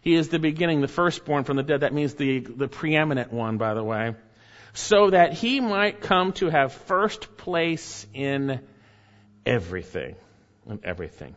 [0.00, 1.80] He is the beginning, the firstborn from the dead.
[1.80, 4.14] That means the, the preeminent one, by the way.
[4.72, 8.60] So that he might come to have first place in
[9.44, 10.16] everything.
[10.68, 11.36] In everything.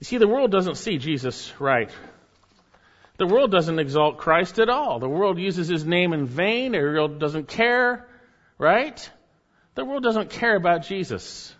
[0.00, 1.90] You see, the world doesn't see Jesus right.
[3.18, 4.98] The world doesn't exalt Christ at all.
[4.98, 6.72] The world uses his name in vain.
[6.72, 8.06] The world doesn't care,
[8.58, 9.10] right?
[9.74, 11.54] The world doesn't care about Jesus.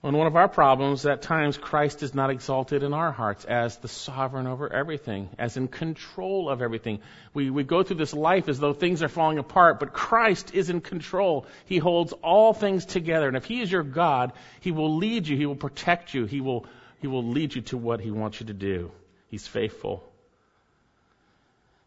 [0.00, 3.78] And one of our problems, at times, Christ is not exalted in our hearts as
[3.78, 7.00] the sovereign over everything, as in control of everything.
[7.34, 10.70] We, we go through this life as though things are falling apart, but Christ is
[10.70, 11.46] in control.
[11.64, 13.26] He holds all things together.
[13.26, 15.36] And if He is your God, He will lead you.
[15.36, 16.26] He will protect you.
[16.26, 16.66] He will,
[17.00, 18.92] he will lead you to what He wants you to do.
[19.26, 20.04] He's faithful.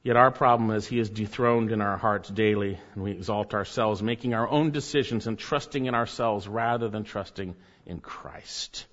[0.04, 4.02] Yet our problem is he is dethroned in our hearts daily, and we exalt ourselves,
[4.02, 8.88] making our own decisions and trusting in ourselves rather than trusting in Christ.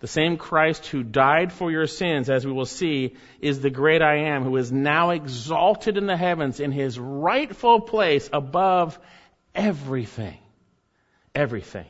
[0.00, 4.02] The same Christ who died for your sins, as we will see, is the great
[4.02, 8.98] I am, who is now exalted in the heavens in his rightful place above
[9.54, 10.38] everything.
[11.34, 11.86] Everything.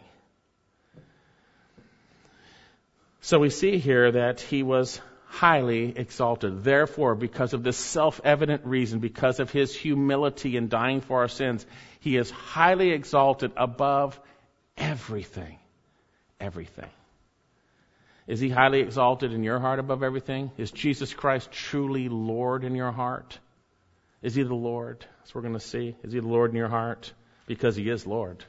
[3.22, 6.64] So we see here that he was highly exalted.
[6.64, 11.66] Therefore, because of this self-evident reason, because of his humility in dying for our sins,
[12.00, 14.18] he is highly exalted above
[14.76, 15.58] everything.
[16.40, 16.90] Everything.
[18.26, 20.50] Is he highly exalted in your heart above everything?
[20.56, 23.38] Is Jesus Christ truly Lord in your heart?
[24.22, 25.04] Is he the Lord?
[25.18, 25.96] That's what we're going to see.
[26.02, 27.12] Is he the Lord in your heart?
[27.46, 28.44] Because he is Lord.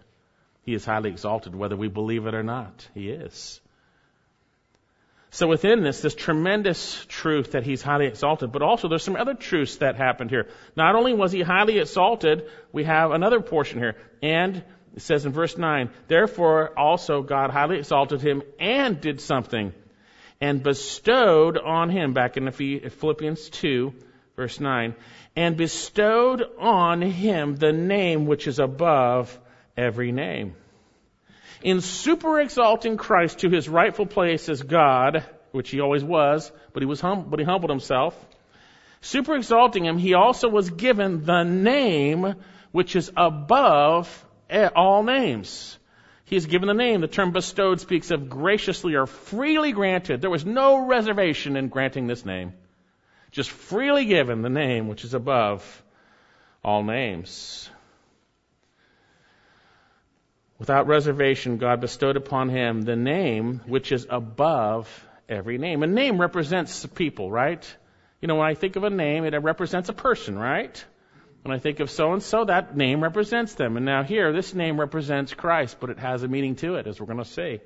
[0.64, 2.88] He is highly exalted, whether we believe it or not.
[2.94, 3.62] He is.
[5.38, 9.36] So within this, this tremendous truth that he's highly exalted, but also there's some other
[9.36, 10.48] truths that happened here.
[10.76, 13.98] Not only was he highly exalted, we have another portion here.
[14.24, 14.64] And
[14.96, 19.74] it says in verse 9, therefore also God highly exalted him and did something
[20.42, 23.94] and bestowed on him, back in Philippians 2,
[24.36, 24.96] verse 9,
[25.36, 29.40] and bestowed on him the name which is above
[29.78, 30.56] every name
[31.68, 36.82] in super exalting Christ to his rightful place as God, which he always was, but
[36.82, 38.16] he was hum- but he humbled himself.
[39.02, 42.36] Super exalting him, he also was given the name
[42.72, 44.08] which is above
[44.78, 45.78] all names.
[46.24, 47.02] He is given the name.
[47.02, 50.22] The term bestowed speaks of graciously or freely granted.
[50.22, 52.54] There was no reservation in granting this name.
[53.32, 55.84] Just freely given the name which is above
[56.64, 57.70] all names.
[60.60, 64.90] Without reservation, God bestowed upon him the name which is above
[65.30, 65.84] every name.
[65.84, 67.64] A name represents people, right?
[68.22, 70.84] You know, when I think of a name, it represents a person, right?
[71.44, 73.78] When I think of so and so, that name represents them.
[73.78, 77.00] And now here, this name represents Christ, but it has a meaning to it, as
[77.00, 77.60] we're going to see.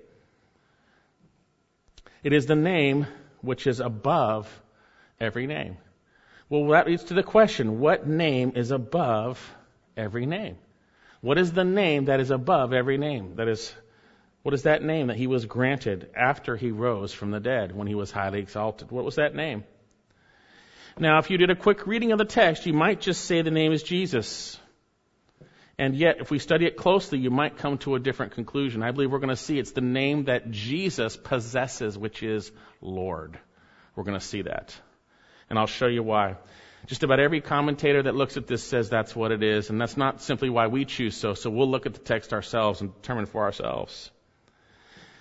[2.23, 3.07] It is the name
[3.39, 4.47] which is above
[5.19, 5.77] every name.
[6.49, 9.39] Well, that leads to the question what name is above
[9.95, 10.57] every name?
[11.21, 13.35] What is the name that is above every name?
[13.35, 13.73] That is,
[14.41, 17.87] what is that name that he was granted after he rose from the dead when
[17.87, 18.89] he was highly exalted?
[18.91, 19.63] What was that name?
[20.97, 23.51] Now, if you did a quick reading of the text, you might just say the
[23.51, 24.59] name is Jesus.
[25.77, 28.83] And yet, if we study it closely, you might come to a different conclusion.
[28.83, 33.39] I believe we're going to see it's the name that Jesus possesses, which is Lord.
[33.95, 34.75] We're going to see that.
[35.49, 36.37] And I'll show you why.
[36.87, 39.97] Just about every commentator that looks at this says that's what it is, and that's
[39.97, 41.33] not simply why we choose so.
[41.33, 44.09] So we'll look at the text ourselves and determine for ourselves.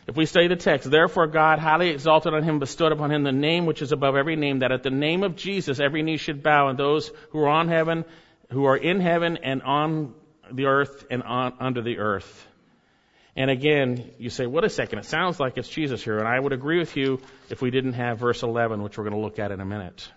[0.07, 3.33] If we study the text, therefore God highly exalted on him, bestowed upon him the
[3.33, 6.43] name which is above every name, that at the name of Jesus every knee should
[6.43, 8.05] bow, and those who are on heaven,
[8.51, 10.15] who are in heaven, and on
[10.51, 12.49] the earth, and on under the earth.
[13.37, 14.99] And again, you say, "What a second!
[14.99, 17.93] It sounds like it's Jesus here," and I would agree with you if we didn't
[17.93, 20.11] have verse 11, which we're going to look at in a minute.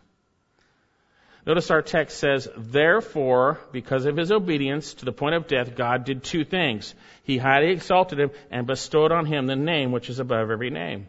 [1.46, 6.06] Notice our text says, Therefore, because of his obedience to the point of death, God
[6.06, 6.96] did two things.
[7.24, 11.08] He highly exalted him and bestowed on him the name which is above every name.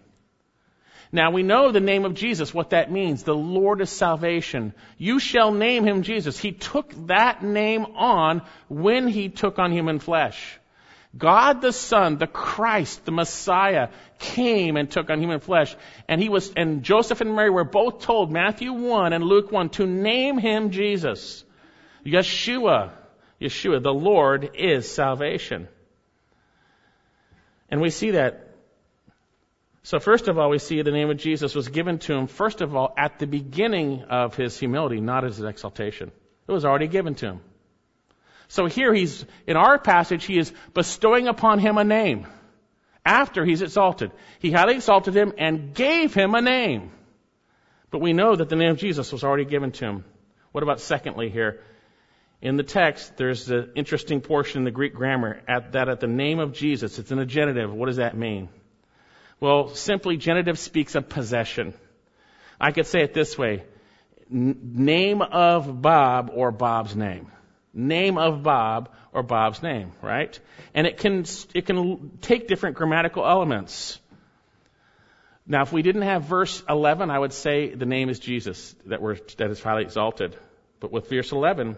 [1.12, 3.22] Now we know the name of Jesus, what that means.
[3.22, 4.74] The Lord is salvation.
[4.99, 6.37] You shall name him Jesus.
[6.37, 10.59] He took that name on when he took on human flesh.
[11.16, 13.88] God the Son, the Christ, the Messiah,
[14.18, 15.74] came and took on human flesh.
[16.08, 19.70] And he was, and Joseph and Mary were both told, Matthew 1 and Luke 1,
[19.70, 21.44] to name him Jesus.
[22.04, 22.90] Yeshua.
[23.40, 25.68] Yeshua, the Lord is salvation.
[27.70, 28.44] And we see that
[29.84, 32.62] so first of all, we see the name of Jesus was given to him, first
[32.62, 36.10] of all, at the beginning of his humility, not as his exaltation.
[36.48, 37.40] It was already given to him.
[38.49, 42.26] So here he's, in our passage, he is bestowing upon him a name.
[43.05, 44.12] After he's exalted.
[44.38, 46.90] He highly exalted him and gave him a name.
[47.90, 50.05] But we know that the name of Jesus was already given to him.
[50.53, 51.61] What about secondly here?
[52.40, 56.07] In the text, there's an interesting portion in the Greek grammar at, that at the
[56.07, 57.72] name of Jesus, it's in a genitive.
[57.72, 58.49] What does that mean?
[59.40, 61.74] Well, simply genitive speaks of possession.
[62.61, 63.64] I could say it this way.
[64.30, 67.30] N- name of Bob or Bob's name.
[67.74, 70.38] Name of Bob or Bob's name, right?
[70.74, 73.98] And it can, it can take different grammatical elements.
[75.46, 79.02] Now, if we didn't have verse 11, I would say the name is Jesus that,
[79.02, 80.36] we're, that is highly exalted.
[80.80, 81.76] But with verse 11,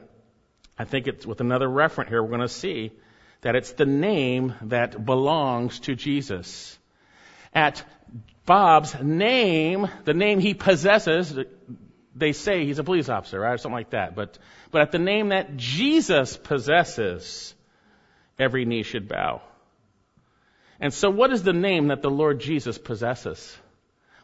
[0.78, 2.92] I think it's with another referent here, we're going to see
[3.40, 6.78] that it's the name that belongs to Jesus
[7.52, 7.82] at
[8.44, 11.36] Bob's name, the name he possesses,
[12.16, 13.52] they say he's a police officer, right?
[13.52, 14.16] Or something like that.
[14.16, 14.38] But,
[14.70, 17.54] but at the name that Jesus possesses,
[18.38, 19.42] every knee should bow.
[20.80, 23.56] And so what is the name that the Lord Jesus possesses?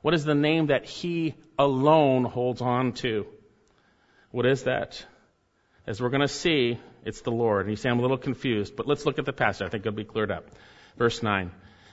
[0.01, 3.27] What is the name that he alone holds on to?
[4.31, 5.05] What is that?
[5.87, 7.63] As we're going to see, it's the Lord.
[7.63, 9.67] And you say, I'm a little confused, but let's look at the passage.
[9.67, 10.47] I think it'll be cleared up.
[10.97, 11.51] Verse 9.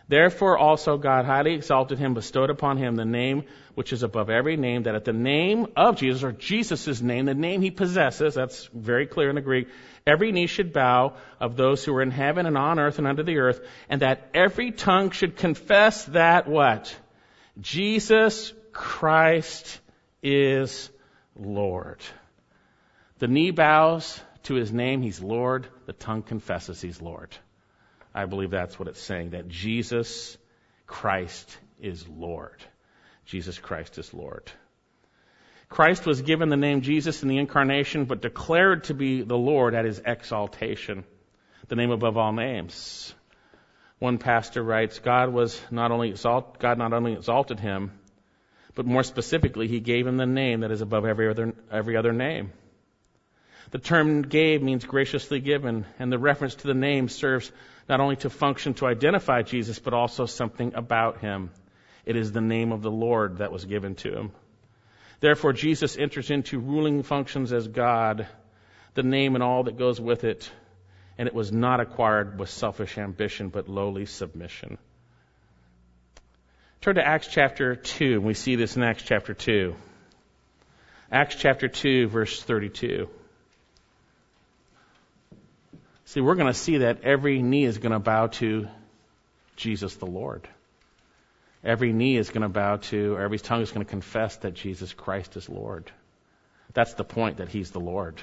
[0.10, 3.44] Therefore also God highly exalted him, bestowed upon him the name
[3.76, 7.36] which is above every name, that at the name of Jesus, or Jesus' name, the
[7.36, 9.68] name he possesses, that's very clear in the Greek,
[10.08, 13.22] every knee should bow of those who are in heaven and on earth and under
[13.22, 16.94] the earth, and that every tongue should confess that what?
[17.62, 19.80] Jesus Christ
[20.24, 20.90] is
[21.36, 22.02] Lord.
[23.20, 25.68] The knee bows to his name, he's Lord.
[25.86, 27.30] The tongue confesses he's Lord.
[28.14, 30.38] I believe that's what it's saying, that Jesus
[30.88, 32.62] Christ is Lord.
[33.26, 34.52] Jesus Christ is Lord.
[35.70, 39.76] Christ was given the name Jesus in the incarnation, but declared to be the Lord
[39.76, 41.04] at his exaltation,
[41.68, 43.14] the name above all names.
[44.00, 47.92] One pastor writes, God was not only exalt, God not only exalted him,
[48.74, 52.14] but more specifically, he gave him the name that is above every other, every other
[52.14, 52.52] name.
[53.72, 57.52] The term gave means graciously given, and the reference to the name serves
[57.90, 61.50] not only to function to identify Jesus, but also something about him.
[62.06, 64.32] It is the name of the Lord that was given to him.
[65.20, 68.28] Therefore, Jesus enters into ruling functions as God,
[68.94, 70.50] the name and all that goes with it,
[71.18, 74.78] and it was not acquired with selfish ambition, but lowly submission.
[76.82, 79.76] Turn to Acts chapter 2, and we see this in Acts chapter 2.
[81.12, 83.10] Acts chapter 2, verse 32.
[86.10, 88.68] See, we're going to see that every knee is going to bow to
[89.58, 90.48] Jesus the Lord.
[91.64, 94.56] Every knee is going to bow to, or every tongue is going to confess that
[94.56, 95.92] Jesus Christ is Lord.
[96.74, 98.20] That's the point that He's the Lord.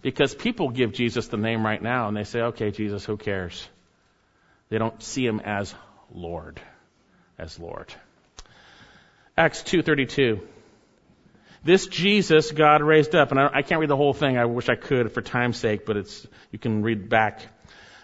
[0.00, 3.68] Because people give Jesus the name right now and they say, okay, Jesus, who cares?
[4.68, 5.74] They don't see Him as
[6.14, 6.60] Lord,
[7.36, 7.92] as Lord.
[9.36, 10.40] Acts 2.32.
[11.64, 14.36] This Jesus God raised up, and I, I can't read the whole thing.
[14.36, 17.40] I wish I could for time's sake, but it's you can read back.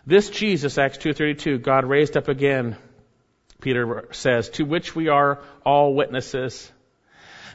[0.07, 2.77] This Jesus, Acts 2:32, God raised up again.
[3.61, 6.73] Peter says, to which we are all witnesses.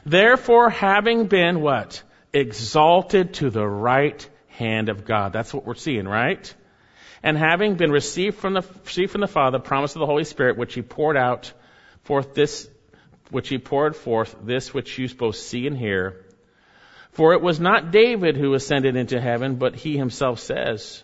[0.04, 2.02] Therefore, having been what?
[2.32, 5.32] Exalted to the right hand of God.
[5.32, 6.54] That's what we're seeing, right?
[7.22, 10.56] And having been received from the, received from the Father, promise of the Holy Spirit,
[10.56, 11.52] which He poured out
[12.04, 12.68] forth this
[13.30, 16.24] which he poured forth, this which you both see and hear.
[17.12, 21.02] For it was not David who ascended into heaven, but he himself says,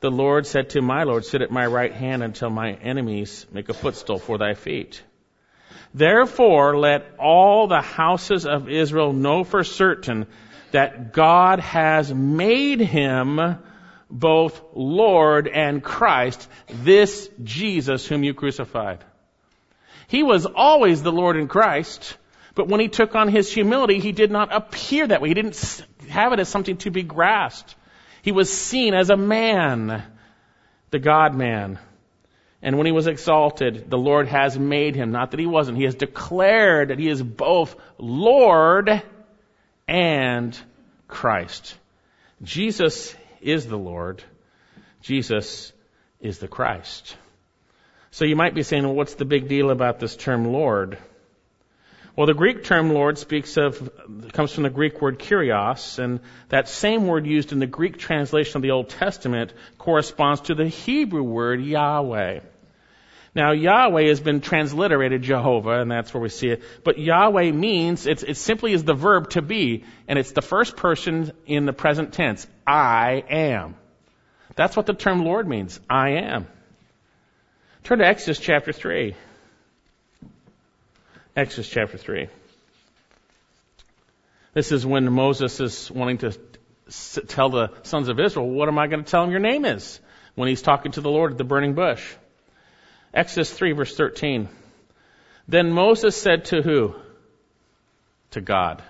[0.00, 3.68] The Lord said to my Lord, Sit at my right hand until my enemies make
[3.68, 5.02] a footstool for thy feet.
[5.92, 10.26] Therefore let all the houses of Israel know for certain
[10.72, 13.58] that God has made him
[14.10, 19.04] both Lord and Christ, this Jesus whom you crucified.
[20.08, 22.16] He was always the Lord in Christ,
[22.54, 25.28] but when he took on his humility, he did not appear that way.
[25.28, 27.74] He didn't have it as something to be grasped.
[28.22, 30.02] He was seen as a man,
[30.90, 31.78] the God man.
[32.62, 35.84] And when he was exalted, the Lord has made him, not that he wasn't, he
[35.84, 39.02] has declared that he is both Lord
[39.86, 40.58] and
[41.06, 41.76] Christ.
[42.42, 44.22] Jesus is the Lord.
[45.02, 45.72] Jesus
[46.20, 47.16] is the Christ.
[48.16, 50.96] So you might be saying, well, what's the big deal about this term Lord?
[52.16, 53.90] Well, the Greek term Lord speaks of,
[54.32, 58.56] comes from the Greek word kurios, and that same word used in the Greek translation
[58.56, 62.40] of the Old Testament corresponds to the Hebrew word Yahweh.
[63.34, 66.62] Now, Yahweh has been transliterated Jehovah, and that's where we see it.
[66.84, 71.32] But Yahweh means, it simply is the verb to be, and it's the first person
[71.44, 72.46] in the present tense.
[72.66, 73.74] I am.
[74.54, 75.78] That's what the term Lord means.
[75.90, 76.46] I am.
[77.86, 79.14] Turn to Exodus chapter 3.
[81.36, 82.26] Exodus chapter 3.
[84.54, 86.36] This is when Moses is wanting to
[87.28, 90.00] tell the sons of Israel, what am I going to tell them your name is?
[90.34, 92.04] When he's talking to the Lord at the burning bush.
[93.14, 94.48] Exodus 3 verse 13.
[95.46, 96.96] Then Moses said to who?
[98.32, 98.82] To God.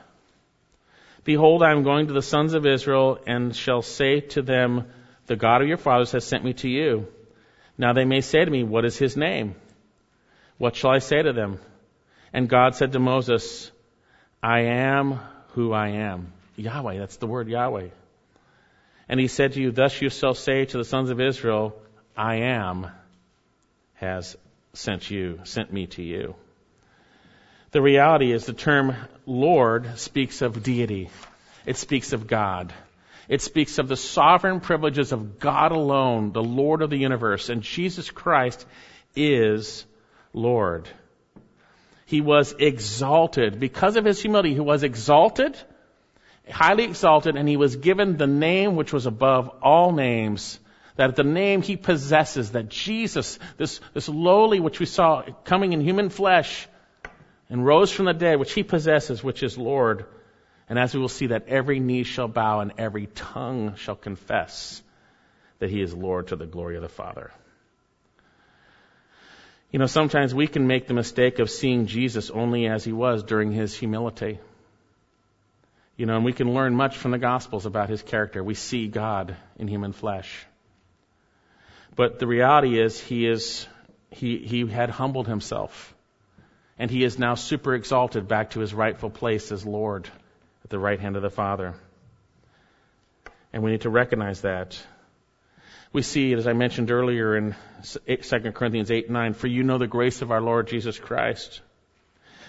[1.22, 4.86] Behold, I am going to the sons of Israel and shall say to them,
[5.26, 7.09] the God of your fathers has sent me to you.
[7.78, 9.54] Now they may say to me, what is his name?
[10.58, 11.58] What shall I say to them?
[12.32, 13.70] And God said to Moses,
[14.42, 15.18] I am
[15.48, 16.32] who I am.
[16.56, 17.88] Yahweh, that's the word Yahweh.
[19.08, 21.76] And he said to you, Thus you shall say to the sons of Israel,
[22.16, 22.88] I am
[23.94, 24.36] has
[24.72, 26.34] sent you, sent me to you.
[27.72, 28.94] The reality is the term
[29.26, 31.10] Lord speaks of deity.
[31.66, 32.72] It speaks of God.
[33.28, 37.62] It speaks of the sovereign privileges of God alone, the Lord of the universe, and
[37.62, 38.64] Jesus Christ
[39.16, 39.84] is
[40.32, 40.88] Lord.
[42.04, 43.58] He was exalted.
[43.58, 45.56] Because of his humility, he was exalted,
[46.48, 50.60] highly exalted, and he was given the name which was above all names.
[50.94, 55.72] That at the name he possesses, that Jesus, this, this lowly which we saw coming
[55.72, 56.68] in human flesh
[57.50, 60.06] and rose from the dead, which he possesses, which is Lord.
[60.68, 64.82] And as we will see, that every knee shall bow and every tongue shall confess
[65.58, 67.30] that he is Lord to the glory of the Father.
[69.70, 73.22] You know, sometimes we can make the mistake of seeing Jesus only as he was
[73.22, 74.38] during his humility.
[75.96, 78.42] You know, and we can learn much from the Gospels about his character.
[78.42, 80.46] We see God in human flesh.
[81.94, 83.66] But the reality is, he is,
[84.10, 85.94] he, he had humbled himself.
[86.78, 90.08] And he is now super exalted back to his rightful place as Lord
[90.66, 91.74] at the right hand of the Father.
[93.52, 94.76] And we need to recognize that
[95.92, 97.54] we see, as I mentioned earlier in
[97.84, 101.60] 2 Corinthians 8 9, for you know the grace of our Lord Jesus Christ,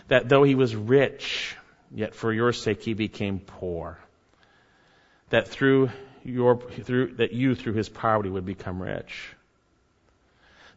[0.07, 1.55] that though he was rich,
[1.91, 3.99] yet for your sake he became poor.
[5.29, 5.91] That through
[6.23, 9.29] your, through, that you through his poverty would become rich.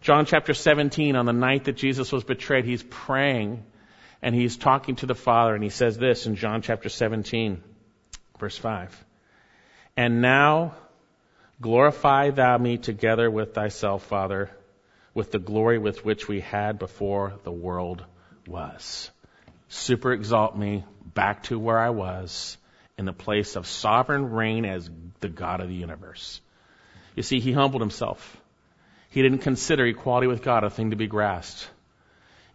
[0.03, 3.65] John chapter 17, on the night that Jesus was betrayed, he's praying
[4.23, 7.63] and he's talking to the Father and he says this in John chapter 17,
[8.39, 9.05] verse 5.
[9.97, 10.75] And now
[11.61, 14.51] Glorify thou me together with thyself, Father,
[15.13, 18.03] with the glory with which we had before the world
[18.47, 19.11] was.
[19.69, 22.57] Super exalt me back to where I was
[22.97, 24.89] in the place of sovereign reign as
[25.21, 26.41] the God of the universe.
[27.15, 28.41] You see, he humbled himself.
[29.11, 31.69] He didn't consider equality with God a thing to be grasped.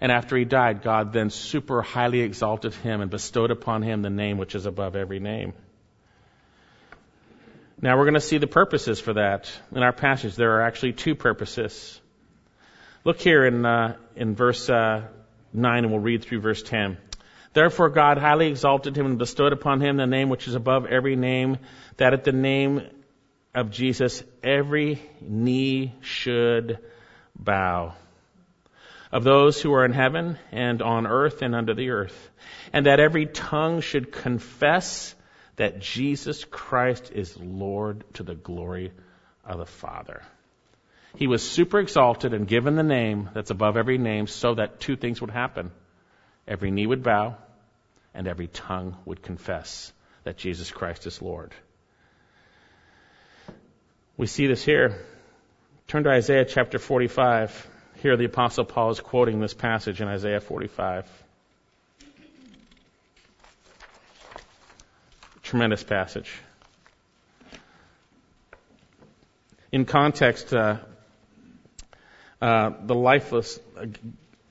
[0.01, 4.09] And after he died, God then super highly exalted him and bestowed upon him the
[4.09, 5.53] name which is above every name.
[7.81, 10.35] Now we're going to see the purposes for that in our passage.
[10.35, 11.99] There are actually two purposes.
[13.03, 15.07] Look here in uh, in verse uh,
[15.53, 16.97] nine, and we'll read through verse ten.
[17.53, 21.15] Therefore, God highly exalted him and bestowed upon him the name which is above every
[21.15, 21.57] name,
[21.97, 22.81] that at the name
[23.53, 26.79] of Jesus every knee should
[27.37, 27.93] bow,
[29.15, 32.29] of those who are in heaven and on earth and under the earth,
[32.73, 35.15] and that every tongue should confess
[35.55, 38.91] that Jesus Christ is Lord to the glory
[39.45, 40.21] of the Father.
[41.15, 44.97] He was super exalted and given the name that's above every name so that two
[44.97, 45.71] things would happen.
[46.45, 47.37] Every knee would bow
[48.13, 49.93] and every tongue would confess
[50.25, 51.53] that Jesus Christ is Lord.
[54.17, 55.05] We see this here.
[55.87, 57.74] Turn to Isaiah chapter 45.
[58.05, 61.07] Here the apostle Paul is quoting this passage in Isaiah 45.
[65.41, 66.31] Tremendous passage.
[69.71, 70.77] In context, uh,
[72.39, 73.87] uh, the lifeless, uh,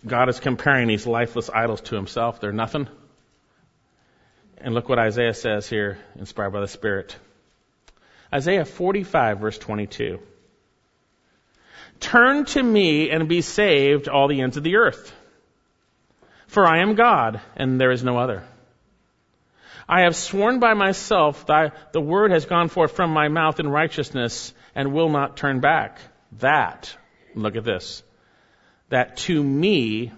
[0.05, 2.41] God is comparing these lifeless idols to himself.
[2.41, 2.89] They're nothing.
[4.59, 7.17] And look what Isaiah says here, inspired by the Spirit.
[8.33, 10.19] Isaiah 45, verse 22.
[12.01, 15.15] Turn to me and be saved, all the ends of the earth.
[16.47, 18.45] For I am God, and there is no other.
[19.89, 23.69] I have sworn by myself that the word has gone forth from my mouth in
[23.69, 25.99] righteousness and will not turn back.
[26.39, 26.97] That,
[27.35, 28.03] look at this,
[28.89, 30.13] that to me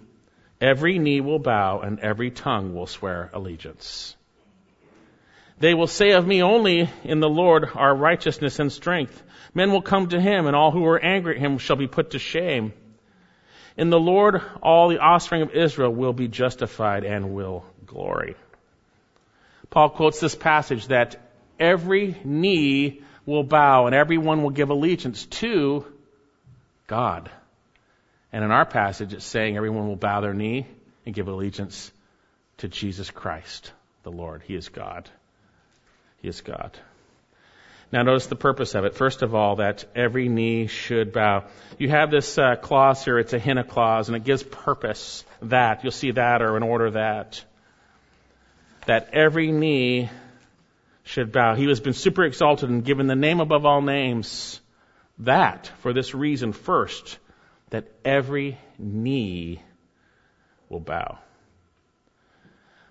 [0.60, 4.16] every knee will bow and every tongue will swear allegiance.
[5.58, 9.22] They will say of me only in the Lord are righteousness and strength.
[9.57, 12.11] Men will come to him and all who are angry at him shall be put
[12.11, 12.74] to shame.
[13.78, 18.36] In the Lord, all the offspring of Israel will be justified and will glory.
[19.70, 21.16] Paul quotes this passage that
[21.59, 25.86] every knee will bow and everyone will give allegiance to
[26.86, 27.30] God.
[28.34, 30.66] And in our passage, it's saying everyone will bow their knee
[31.07, 31.90] and give allegiance
[32.59, 34.42] to Jesus Christ, the Lord.
[34.46, 35.09] He is God.
[36.18, 36.78] He is God.
[37.93, 38.95] Now notice the purpose of it.
[38.95, 41.45] First of all, that every knee should bow.
[41.78, 45.84] You have this uh, clause here, it's a hina clause, and it gives purpose that.
[45.84, 47.45] You'll see that or in order that.
[48.87, 50.11] That every knee
[51.05, 51.55] should bow.
[51.55, 54.61] He has been super exalted and given the name above all names.
[55.20, 57.18] That, for this reason first,
[57.70, 59.62] that every knee
[60.68, 61.18] will bow.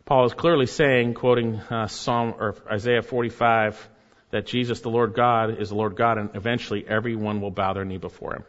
[0.05, 3.89] Paul is clearly saying, quoting uh, Psalm or Isaiah 45,
[4.35, 7.85] that Jesus, the Lord God, is the Lord God, and eventually everyone will bow their
[7.85, 8.43] knee before him.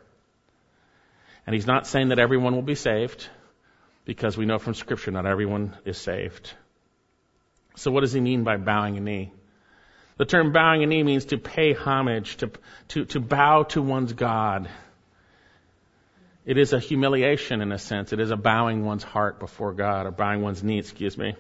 [1.47, 3.29] And he's not saying that everyone will be saved,
[4.05, 6.53] because we know from Scripture not everyone is saved.
[7.77, 9.33] So what does he mean by bowing a knee?
[10.17, 12.51] The term bowing a knee means to pay homage, to,
[12.89, 14.69] to, to bow to one's God.
[16.45, 18.13] It is a humiliation in a sense.
[18.13, 21.37] It is a bowing one's heart before God, or bowing one's knee, excuse me.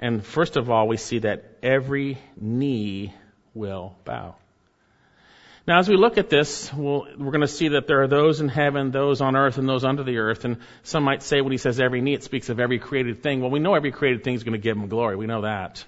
[0.00, 3.14] And first of all, we see that every knee
[3.54, 4.34] will bow.
[5.66, 8.08] Now, as we look at this, we we are going to see that there are
[8.08, 10.46] those in heaven, those on earth, and those under the earth.
[10.46, 13.40] And some might say when he says every knee, it speaks of every created thing.
[13.40, 15.16] Well, we know every created thing is going to give him glory.
[15.16, 15.84] We know that.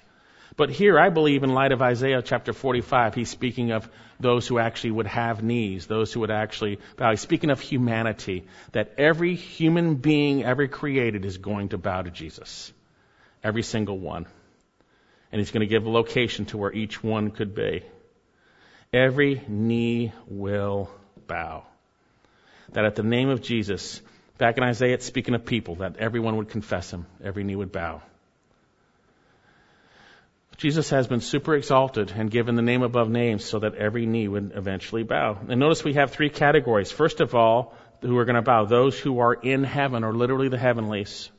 [0.55, 3.89] But here, I believe, in light of Isaiah chapter 45, he's speaking of
[4.19, 7.09] those who actually would have knees, those who would actually bow.
[7.09, 12.11] He's speaking of humanity, that every human being ever created is going to bow to
[12.11, 12.71] Jesus.
[13.43, 14.25] Every single one.
[15.31, 17.83] And he's going to give a location to where each one could be.
[18.93, 20.89] Every knee will
[21.27, 21.63] bow.
[22.73, 24.01] That at the name of Jesus,
[24.37, 27.71] back in Isaiah, it's speaking of people, that everyone would confess him, every knee would
[27.71, 28.01] bow.
[30.57, 34.27] Jesus has been super exalted and given the name above names so that every knee
[34.27, 35.37] would eventually bow.
[35.49, 36.91] And notice we have three categories.
[36.91, 40.49] First of all, who are going to bow, those who are in heaven, or literally
[40.49, 41.31] the heavenlies.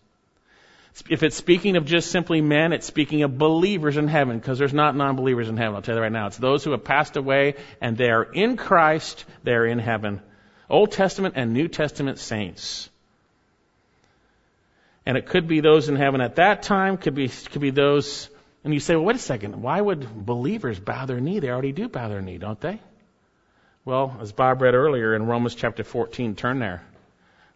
[1.08, 4.72] If it's speaking of just simply men, it's speaking of believers in heaven, because there's
[4.72, 5.74] not non-believers in heaven.
[5.74, 6.28] I'll tell you right now.
[6.28, 10.20] It's those who have passed away and they are in Christ, they're in heaven.
[10.70, 12.88] Old Testament and New Testament saints.
[15.04, 18.30] And it could be those in heaven at that time, could be, could be those,
[18.62, 21.40] and you say, well, wait a second, why would believers bow their knee?
[21.40, 22.80] They already do bow their knee, don't they?
[23.84, 26.82] Well, as Bob read earlier in Romans chapter 14, turn there.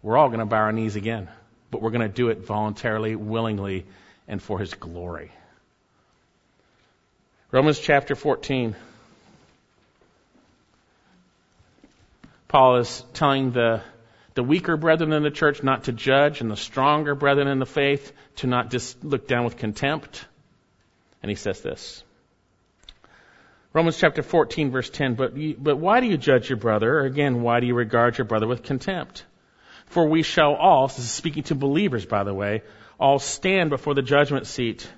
[0.03, 1.29] We're all going to bow our knees again
[1.71, 3.87] but we're going to do it voluntarily, willingly,
[4.27, 5.33] and for His glory.
[7.51, 8.77] Romans chapter 14.
[12.49, 13.83] Paul is telling the,
[14.35, 17.67] the weaker brethren in the church not to judge, and the stronger brethren in the
[17.67, 20.25] faith to not just look down with contempt.
[21.23, 22.03] And he says this.
[23.75, 27.01] Romans chapter 14 verse 10, but, you, but why do you judge your brother?
[27.01, 29.25] Or again, why do you regard your brother with contempt?
[29.89, 32.63] For we shall all, this is speaking to believers, by the way,
[33.01, 34.89] all stand before the judgment seat.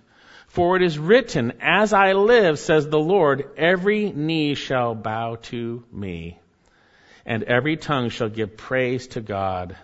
[0.49, 5.85] For it is written, As I live, says the Lord, every knee shall bow to
[5.93, 6.41] me,
[7.25, 9.77] and every tongue shall give praise to God.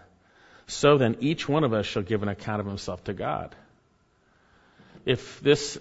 [0.66, 3.54] So then each one of us shall give an account of himself to God.
[5.04, 5.78] If this,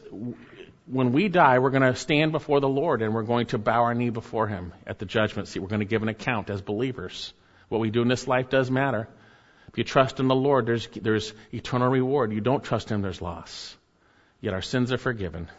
[0.86, 3.82] when we die, we're going to stand before the Lord and we're going to bow
[3.82, 5.60] our knee before Him at the judgment seat.
[5.60, 7.34] We're going to give an account as believers.
[7.70, 9.08] What we do in this life does matter.
[9.76, 12.32] If you trust in the Lord, there's, there's eternal reward.
[12.32, 13.76] You don't trust Him, there's loss.
[14.40, 15.50] Yet our sins are forgiven.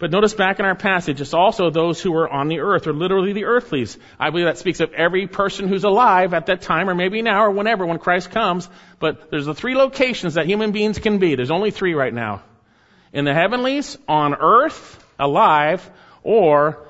[0.00, 2.92] But notice back in our passage, it's also those who are on the earth, or
[2.92, 3.96] literally the earthlies.
[4.18, 7.44] I believe that speaks of every person who's alive at that time, or maybe now,
[7.44, 8.68] or whenever, when Christ comes.
[8.98, 11.36] But there's the three locations that human beings can be.
[11.36, 12.42] There's only three right now.
[13.12, 15.88] In the heavenlies, on earth, alive,
[16.24, 16.84] or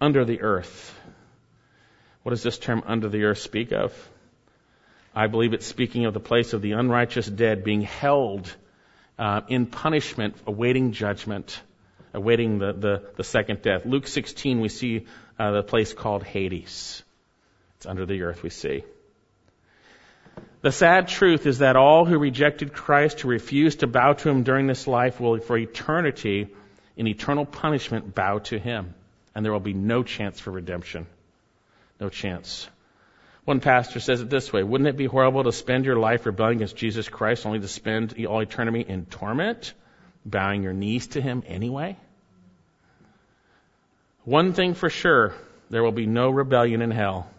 [0.00, 0.98] under the earth.
[2.22, 3.92] What does this term under the earth speak of?
[5.14, 8.54] I believe it's speaking of the place of the unrighteous dead being held
[9.18, 11.60] uh, in punishment, awaiting judgment,
[12.12, 13.86] awaiting the, the, the, second death.
[13.86, 15.06] Luke 16, we see
[15.38, 17.02] uh, the place called Hades.
[17.76, 18.82] It's under the earth we see.
[20.62, 24.42] The sad truth is that all who rejected Christ, who refused to bow to him
[24.42, 26.48] during this life, will for eternity,
[26.96, 28.94] in eternal punishment, bow to him.
[29.34, 31.06] And there will be no chance for redemption.
[32.00, 32.68] No chance.
[33.44, 36.56] One pastor says it this way Wouldn't it be horrible to spend your life rebelling
[36.56, 39.74] against Jesus Christ only to spend all eternity in torment,
[40.24, 41.96] bowing your knees to him anyway?
[44.24, 45.34] One thing for sure
[45.68, 47.30] there will be no rebellion in hell.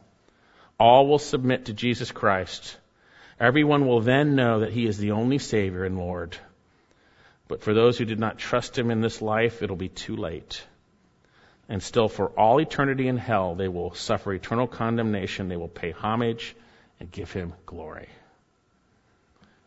[0.80, 2.78] All will submit to Jesus Christ.
[3.39, 6.38] Everyone will then know that He is the only Savior and Lord.
[7.47, 10.64] But for those who did not trust Him in this life, it'll be too late.
[11.68, 15.47] And still, for all eternity in hell, they will suffer eternal condemnation.
[15.49, 16.55] They will pay homage
[16.99, 18.07] and give Him glory.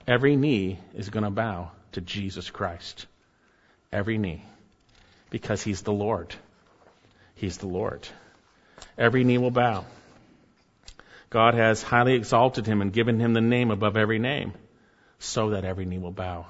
[0.07, 3.07] Every knee is going to bow to Jesus Christ.
[3.93, 4.45] Every knee.
[5.31, 6.35] Because He's the Lord.
[7.35, 8.07] He's the Lord.
[8.97, 9.85] Every knee will bow.
[11.31, 14.55] God has highly exalted him and given him the name above every name,
[15.19, 16.47] so that every knee will bow.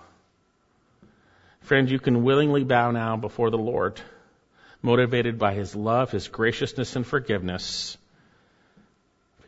[1.62, 4.00] Friend, you can willingly bow now before the Lord,
[4.82, 7.98] motivated by his love, his graciousness, and forgiveness,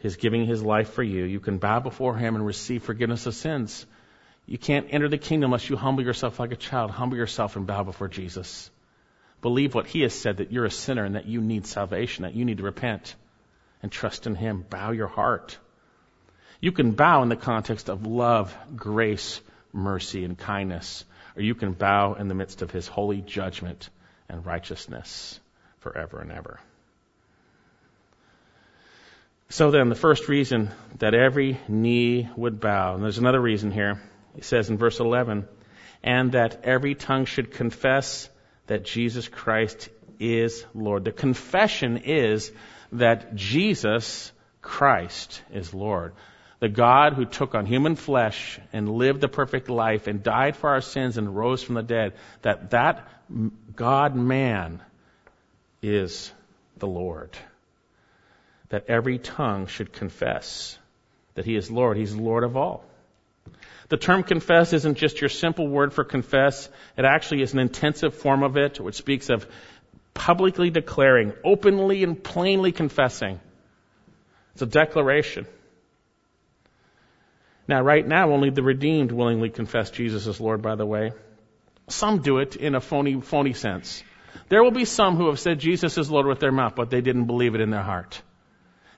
[0.01, 1.25] his giving his life for you.
[1.25, 3.87] You can bow before him and receive forgiveness of sins.
[4.47, 6.91] You can't enter the kingdom unless you humble yourself like a child.
[6.91, 8.71] Humble yourself and bow before Jesus.
[9.43, 12.35] Believe what he has said that you're a sinner and that you need salvation, that
[12.35, 13.15] you need to repent
[13.83, 14.65] and trust in Him.
[14.69, 15.59] Bow your heart.
[16.61, 19.41] You can bow in the context of love, grace,
[19.73, 21.05] mercy, and kindness,
[21.37, 23.89] or you can bow in the midst of His holy judgment
[24.31, 25.39] and righteousness
[25.81, 26.61] forever and ever.
[29.49, 34.01] So then, the first reason that every knee would bow, and there's another reason here.
[34.37, 35.49] He says in verse 11,
[36.05, 38.29] and that every tongue should confess
[38.69, 39.89] that Jesus Christ
[40.21, 41.05] is Lord.
[41.05, 42.53] The confession is
[42.93, 44.31] that Jesus
[44.63, 46.13] Christ is Lord.
[46.61, 50.71] The God who took on human flesh and lived the perfect life and died for
[50.71, 52.13] our sins and rose from the dead,
[52.43, 53.09] that that
[53.77, 54.81] God man
[55.83, 56.33] is
[56.79, 57.31] the Lord.
[58.71, 60.79] That every tongue should confess
[61.35, 61.97] that he is Lord.
[61.97, 62.85] He's Lord of all.
[63.89, 66.69] The term confess isn't just your simple word for confess.
[66.97, 69.47] It actually is an intensive form of it, which speaks of
[70.15, 73.41] publicly declaring, openly and plainly confessing.
[74.53, 75.47] It's a declaration.
[77.67, 81.13] Now, right now, only the redeemed willingly confess Jesus as Lord, by the way.
[81.91, 84.03] Some do it in a phony, phony sense.
[84.49, 87.01] There will be some who have said Jesus is Lord with their mouth, but they
[87.01, 88.21] didn't believe it in their heart.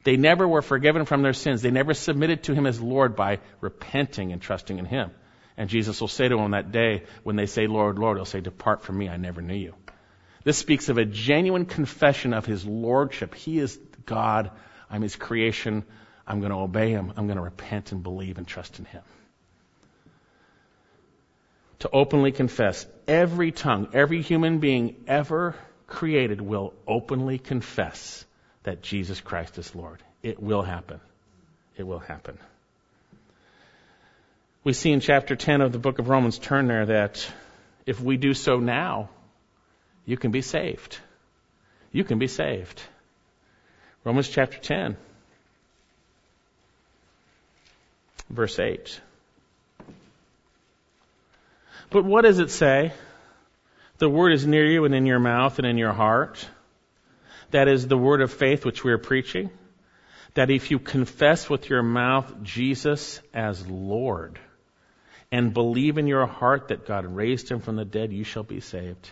[0.05, 1.62] They never were forgiven from their sins.
[1.62, 5.11] They never submitted to Him as Lord by repenting and trusting in Him.
[5.57, 8.40] And Jesus will say to them that day, when they say, Lord, Lord, He'll say,
[8.40, 9.74] Depart from me, I never knew you.
[10.45, 13.34] This speaks of a genuine confession of his lordship.
[13.34, 14.51] He is God.
[14.90, 15.84] I'm his creation.
[16.26, 17.12] I'm going to obey him.
[17.16, 19.03] I'm going to repent and believe and trust in him.
[21.83, 25.57] To openly confess, every tongue, every human being ever
[25.89, 28.24] created will openly confess
[28.62, 30.01] that Jesus Christ is Lord.
[30.22, 31.01] It will happen.
[31.76, 32.39] It will happen.
[34.62, 37.28] We see in chapter 10 of the book of Romans, turn there, that
[37.85, 39.09] if we do so now,
[40.07, 40.99] you can be saved.
[41.91, 42.80] You can be saved.
[44.05, 44.97] Romans chapter 10,
[48.30, 49.01] verse 8.
[51.93, 52.93] But what does it say?
[53.99, 56.49] The word is near you and in your mouth and in your heart.
[57.51, 59.51] That is the word of faith which we are preaching.
[60.34, 64.38] That if you confess with your mouth Jesus as Lord
[65.30, 68.61] and believe in your heart that God raised him from the dead, you shall be
[68.61, 69.11] saved.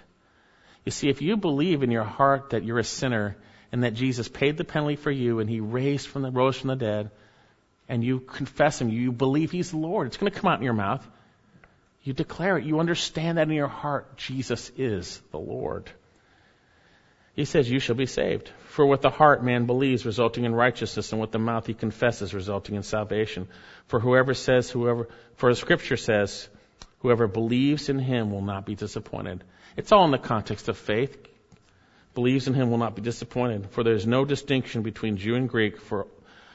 [0.86, 3.36] You see, if you believe in your heart that you're a sinner
[3.70, 6.68] and that Jesus paid the penalty for you and he raised from the rose from
[6.68, 7.10] the dead,
[7.88, 10.72] and you confess him, you believe he's Lord, it's going to come out in your
[10.72, 11.06] mouth.
[12.02, 12.64] You declare it.
[12.64, 15.90] You understand that in your heart Jesus is the Lord.
[17.34, 18.50] He says, You shall be saved.
[18.68, 22.34] For with the heart man believes, resulting in righteousness, and with the mouth he confesses,
[22.34, 23.48] resulting in salvation.
[23.86, 26.48] For whoever says, whoever, for the scripture says,
[27.00, 29.44] whoever believes in him will not be disappointed.
[29.76, 31.16] It's all in the context of faith.
[32.14, 35.48] Believes in him will not be disappointed, for there is no distinction between Jew and
[35.48, 36.08] Greek, for,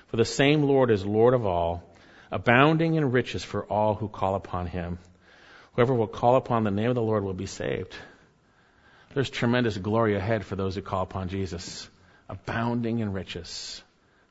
[0.07, 1.83] for the same Lord is Lord of all,
[2.31, 4.99] abounding in riches for all who call upon him.
[5.75, 7.93] Whoever will call upon the name of the Lord will be saved.
[9.13, 11.89] There's tremendous glory ahead for those who call upon Jesus,
[12.29, 13.81] abounding in riches.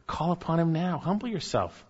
[0.07, 0.99] Call upon him now.
[0.99, 1.84] Humble yourself.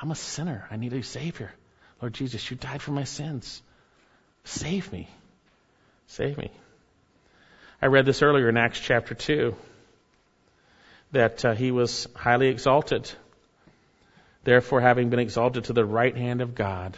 [0.00, 0.66] I'm a sinner.
[0.70, 1.52] I need a Savior.
[2.00, 3.62] Lord Jesus, you died for my sins.
[4.44, 5.08] Save me.
[6.08, 6.50] Save me.
[7.80, 9.54] I read this earlier in Acts chapter 2
[11.12, 13.10] that uh, he was highly exalted.
[14.44, 16.96] Therefore, having been exalted to the right hand of God,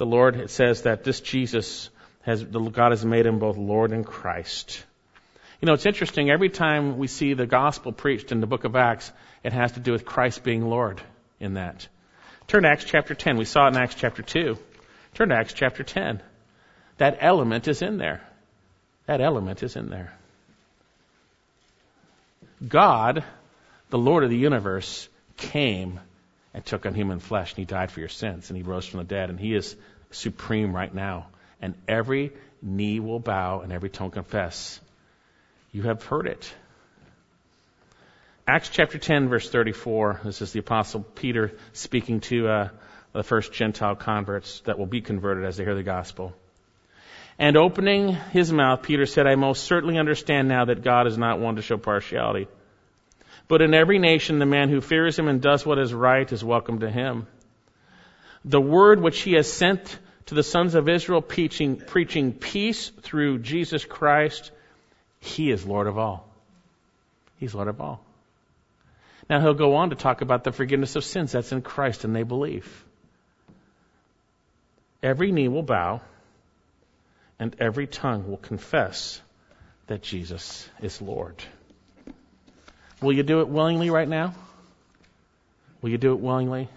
[0.00, 1.90] the Lord it says that this Jesus
[2.22, 4.82] has God has made him both Lord and Christ.
[5.60, 6.30] You know, it's interesting.
[6.30, 9.12] Every time we see the gospel preached in the book of Acts,
[9.44, 11.02] it has to do with Christ being Lord
[11.38, 11.86] in that.
[12.48, 13.36] Turn to Acts chapter 10.
[13.36, 14.56] We saw it in Acts chapter 2.
[15.12, 16.22] Turn to Acts chapter 10.
[16.96, 18.22] That element is in there.
[19.04, 20.14] That element is in there.
[22.66, 23.22] God,
[23.90, 26.00] the Lord of the universe, came
[26.52, 28.98] and took on human flesh and he died for your sins and he rose from
[28.98, 29.76] the dead and he is
[30.10, 31.26] supreme right now.
[31.62, 32.32] And every
[32.62, 34.80] knee will bow and every tongue confess.
[35.72, 36.52] You have heard it.
[38.46, 40.22] Acts chapter 10 verse 34.
[40.24, 42.68] This is the apostle Peter speaking to uh,
[43.12, 46.34] the first Gentile converts that will be converted as they hear the gospel.
[47.38, 51.38] And opening his mouth, Peter said, I most certainly understand now that God is not
[51.38, 52.48] one to show partiality
[53.50, 56.44] but in every nation, the man who fears him and does what is right is
[56.44, 57.26] welcome to him.
[58.44, 63.40] The word which he has sent to the sons of Israel, preaching, preaching peace through
[63.40, 64.52] Jesus Christ,
[65.18, 66.28] he is Lord of all.
[67.40, 68.00] He's Lord of all.
[69.28, 71.32] Now he'll go on to talk about the forgiveness of sins.
[71.32, 72.84] That's in Christ and they believe.
[75.02, 76.02] Every knee will bow
[77.40, 79.20] and every tongue will confess
[79.88, 81.42] that Jesus is Lord.
[83.00, 84.34] Will you do it willingly right now?
[85.80, 86.68] Will you do it willingly?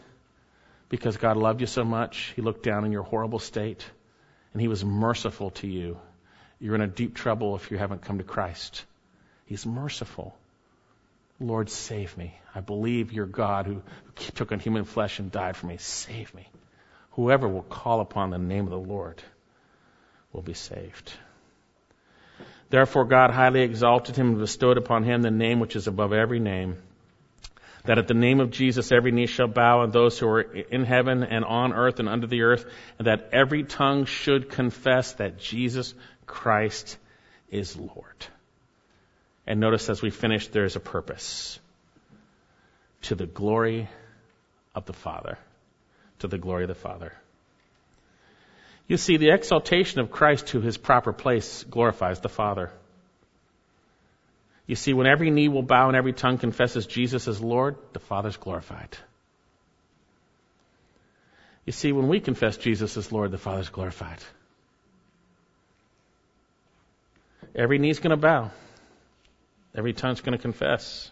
[0.88, 3.84] Because God loved you so much, He looked down in your horrible state,
[4.54, 5.98] and He was merciful to you.
[6.60, 8.86] You're in a deep trouble if you haven't come to Christ.
[9.46, 10.38] He's merciful.
[11.40, 12.40] Lord, save me.
[12.56, 13.82] I believe you're God who
[14.36, 15.78] took on human flesh and died for me.
[15.78, 16.48] Save me.
[17.12, 19.22] Whoever will call upon the name of the Lord
[20.32, 21.12] will be saved.
[22.74, 26.40] Therefore God highly exalted him and bestowed upon him the name which is above every
[26.40, 26.78] name,
[27.86, 30.84] that at the name of Jesus every knee shall bow and those who are in
[30.84, 32.66] heaven and on earth and under the earth,
[32.98, 35.94] and that every tongue should confess that Jesus
[36.26, 36.98] Christ
[37.52, 38.26] is Lord.
[39.46, 41.60] And notice as we finish, there is a purpose.
[43.04, 43.88] To the glory
[44.74, 45.38] of the Father.
[46.22, 47.14] To the glory of the Father.
[48.94, 52.70] You see, the exaltation of Christ to his proper place glorifies the Father.
[54.68, 58.00] You see, when every knee will bow and every tongue confesses Jesus as Lord, the
[58.00, 58.96] Father's glorified.
[61.66, 64.20] You see, when we confess Jesus as Lord, the Father's glorified.
[67.56, 68.52] Every knee's going to bow.
[69.74, 71.10] Every tongue's going to confess.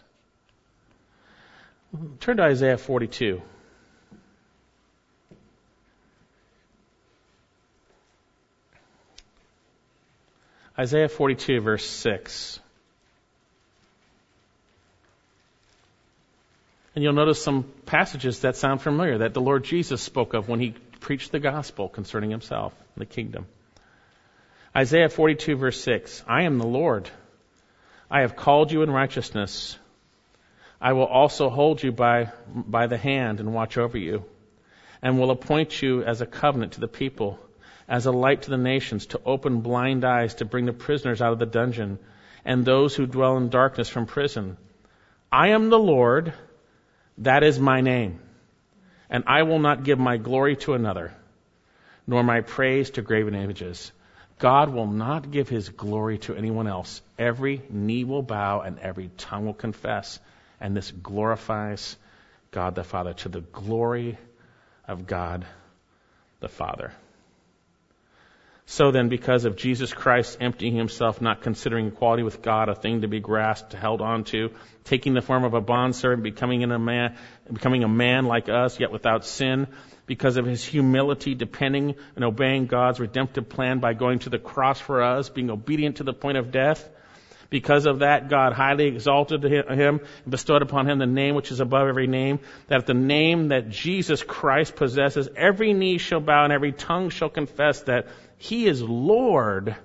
[2.20, 3.42] Turn to Isaiah 42.
[10.78, 12.58] Isaiah 42, verse 6.
[16.94, 20.60] And you'll notice some passages that sound familiar that the Lord Jesus spoke of when
[20.60, 23.46] he preached the gospel concerning himself and the kingdom.
[24.74, 26.24] Isaiah 42, verse 6.
[26.26, 27.08] I am the Lord.
[28.10, 29.78] I have called you in righteousness.
[30.80, 34.24] I will also hold you by, by the hand and watch over you,
[35.02, 37.38] and will appoint you as a covenant to the people
[37.88, 41.32] as a light to the nations, to open blind eyes, to bring the prisoners out
[41.32, 41.98] of the dungeon,
[42.44, 44.56] and those who dwell in darkness from prison.
[45.30, 46.32] I am the Lord,
[47.18, 48.20] that is my name,
[49.08, 51.14] and I will not give my glory to another,
[52.06, 53.92] nor my praise to graven images.
[54.38, 57.00] God will not give his glory to anyone else.
[57.18, 60.18] Every knee will bow and every tongue will confess,
[60.60, 61.96] and this glorifies
[62.50, 64.18] God the Father to the glory
[64.88, 65.46] of God
[66.40, 66.92] the Father.
[68.66, 73.00] So then, because of Jesus Christ emptying himself, not considering equality with God a thing
[73.00, 74.50] to be grasped, held on to,
[74.84, 77.16] taking the form of a bondservant, becoming a man,
[77.52, 79.66] becoming a man like us, yet without sin,
[80.06, 84.80] because of his humility, depending and obeying God's redemptive plan by going to the cross
[84.80, 86.88] for us, being obedient to the point of death.
[87.50, 91.60] Because of that, God highly exalted him and bestowed upon him the name which is
[91.60, 96.44] above every name, that at the name that Jesus Christ possesses, every knee shall bow
[96.44, 98.06] and every tongue shall confess that
[98.42, 99.76] he is Lord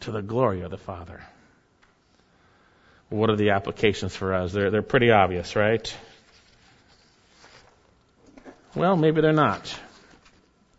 [0.00, 1.20] to the glory of the Father.
[3.08, 4.52] What are the applications for us?
[4.52, 5.92] They're, they're pretty obvious, right?
[8.76, 9.76] Well, maybe they're not.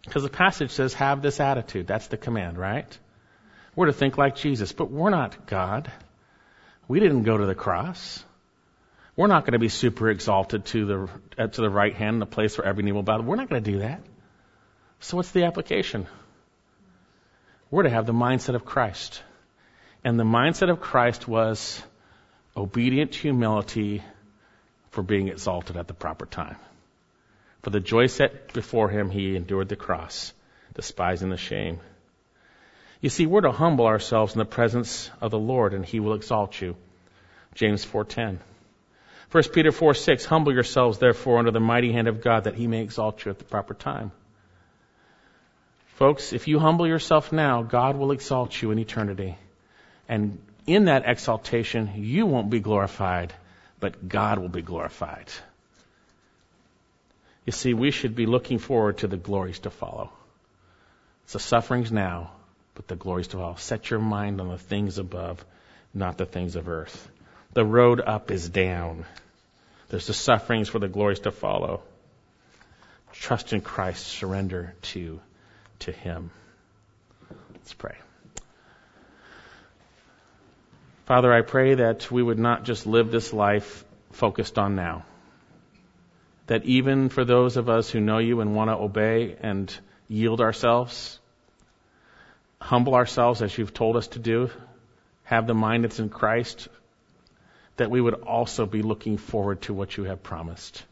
[0.06, 1.88] Because the passage says, have this attitude.
[1.88, 2.98] That's the command, right?
[3.76, 5.92] We're to think like Jesus, but we're not God.
[6.88, 8.24] We didn't go to the cross.
[9.18, 12.26] We're not going to be super exalted to the, uh, to the right hand, the
[12.26, 13.20] place where every knee will bow.
[13.20, 14.02] We're not going to do that.
[15.02, 16.08] So what's the application?
[17.72, 19.22] We're to have the mindset of Christ.
[20.04, 21.82] And the mindset of Christ was
[22.58, 24.04] obedient humility
[24.92, 26.56] for being exalted at the proper time.
[27.62, 30.34] For the joy set before him, he endured the cross,
[30.74, 31.80] despising the shame.
[33.02, 36.16] You see, we're to humble ourselves in the presence of the Lord, and he will
[36.16, 36.76] exalt you.
[37.54, 38.40] James 4:10.
[39.32, 42.66] 1 Peter 4 6, humble yourselves therefore under the mighty hand of God that he
[42.66, 44.12] may exalt you at the proper time.
[46.00, 49.38] Folks, if you humble yourself now, God will exalt you in eternity.
[50.08, 53.34] And in that exaltation, you won't be glorified,
[53.82, 55.28] but God will be glorified.
[57.46, 60.10] You see, we should be looking forward to the glories to follow.
[61.26, 62.32] It's the sufferings now,
[62.76, 63.56] but the glories to follow.
[63.56, 65.44] Set your mind on the things above,
[65.94, 67.12] not the things of earth.
[67.52, 69.04] The road up is down.
[69.90, 71.82] There's the sufferings for the glories to follow.
[73.12, 75.20] Trust in Christ, surrender to,
[75.80, 76.32] to Him.
[77.54, 77.96] Let's pray.
[81.06, 85.06] Father, I pray that we would not just live this life focused on now.
[86.48, 89.76] That even for those of us who know you and want to obey and
[90.08, 91.20] yield ourselves,
[92.62, 94.50] humble ourselves as you've told us to do,
[95.24, 96.68] have the mind that's in Christ,
[97.78, 100.84] that we would also be looking forward to what you have promised.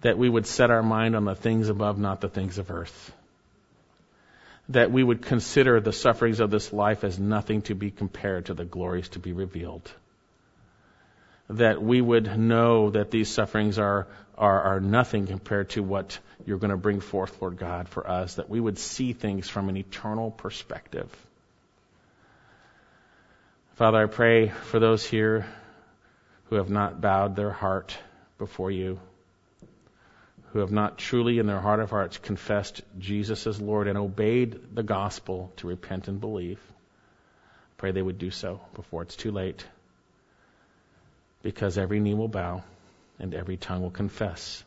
[0.00, 3.12] That we would set our mind on the things above, not the things of earth.
[4.70, 8.54] That we would consider the sufferings of this life as nothing to be compared to
[8.54, 9.90] the glories to be revealed.
[11.48, 14.06] That we would know that these sufferings are,
[14.38, 18.36] are, are nothing compared to what you're going to bring forth, Lord God, for us.
[18.36, 21.08] That we would see things from an eternal perspective
[23.80, 25.46] Father, I pray for those here
[26.50, 27.96] who have not bowed their heart
[28.36, 29.00] before you,
[30.52, 34.74] who have not truly in their heart of hearts confessed Jesus as Lord and obeyed
[34.74, 36.60] the gospel to repent and believe.
[37.76, 39.64] Pray they would do so before it's too late,
[41.42, 42.62] because every knee will bow
[43.18, 44.62] and every tongue will confess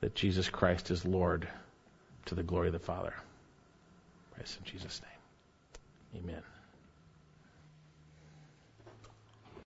[0.00, 1.48] that Jesus Christ is Lord
[2.26, 3.14] to the glory of the Father.
[4.34, 6.24] Praise in Jesus' name.
[6.24, 6.42] Amen.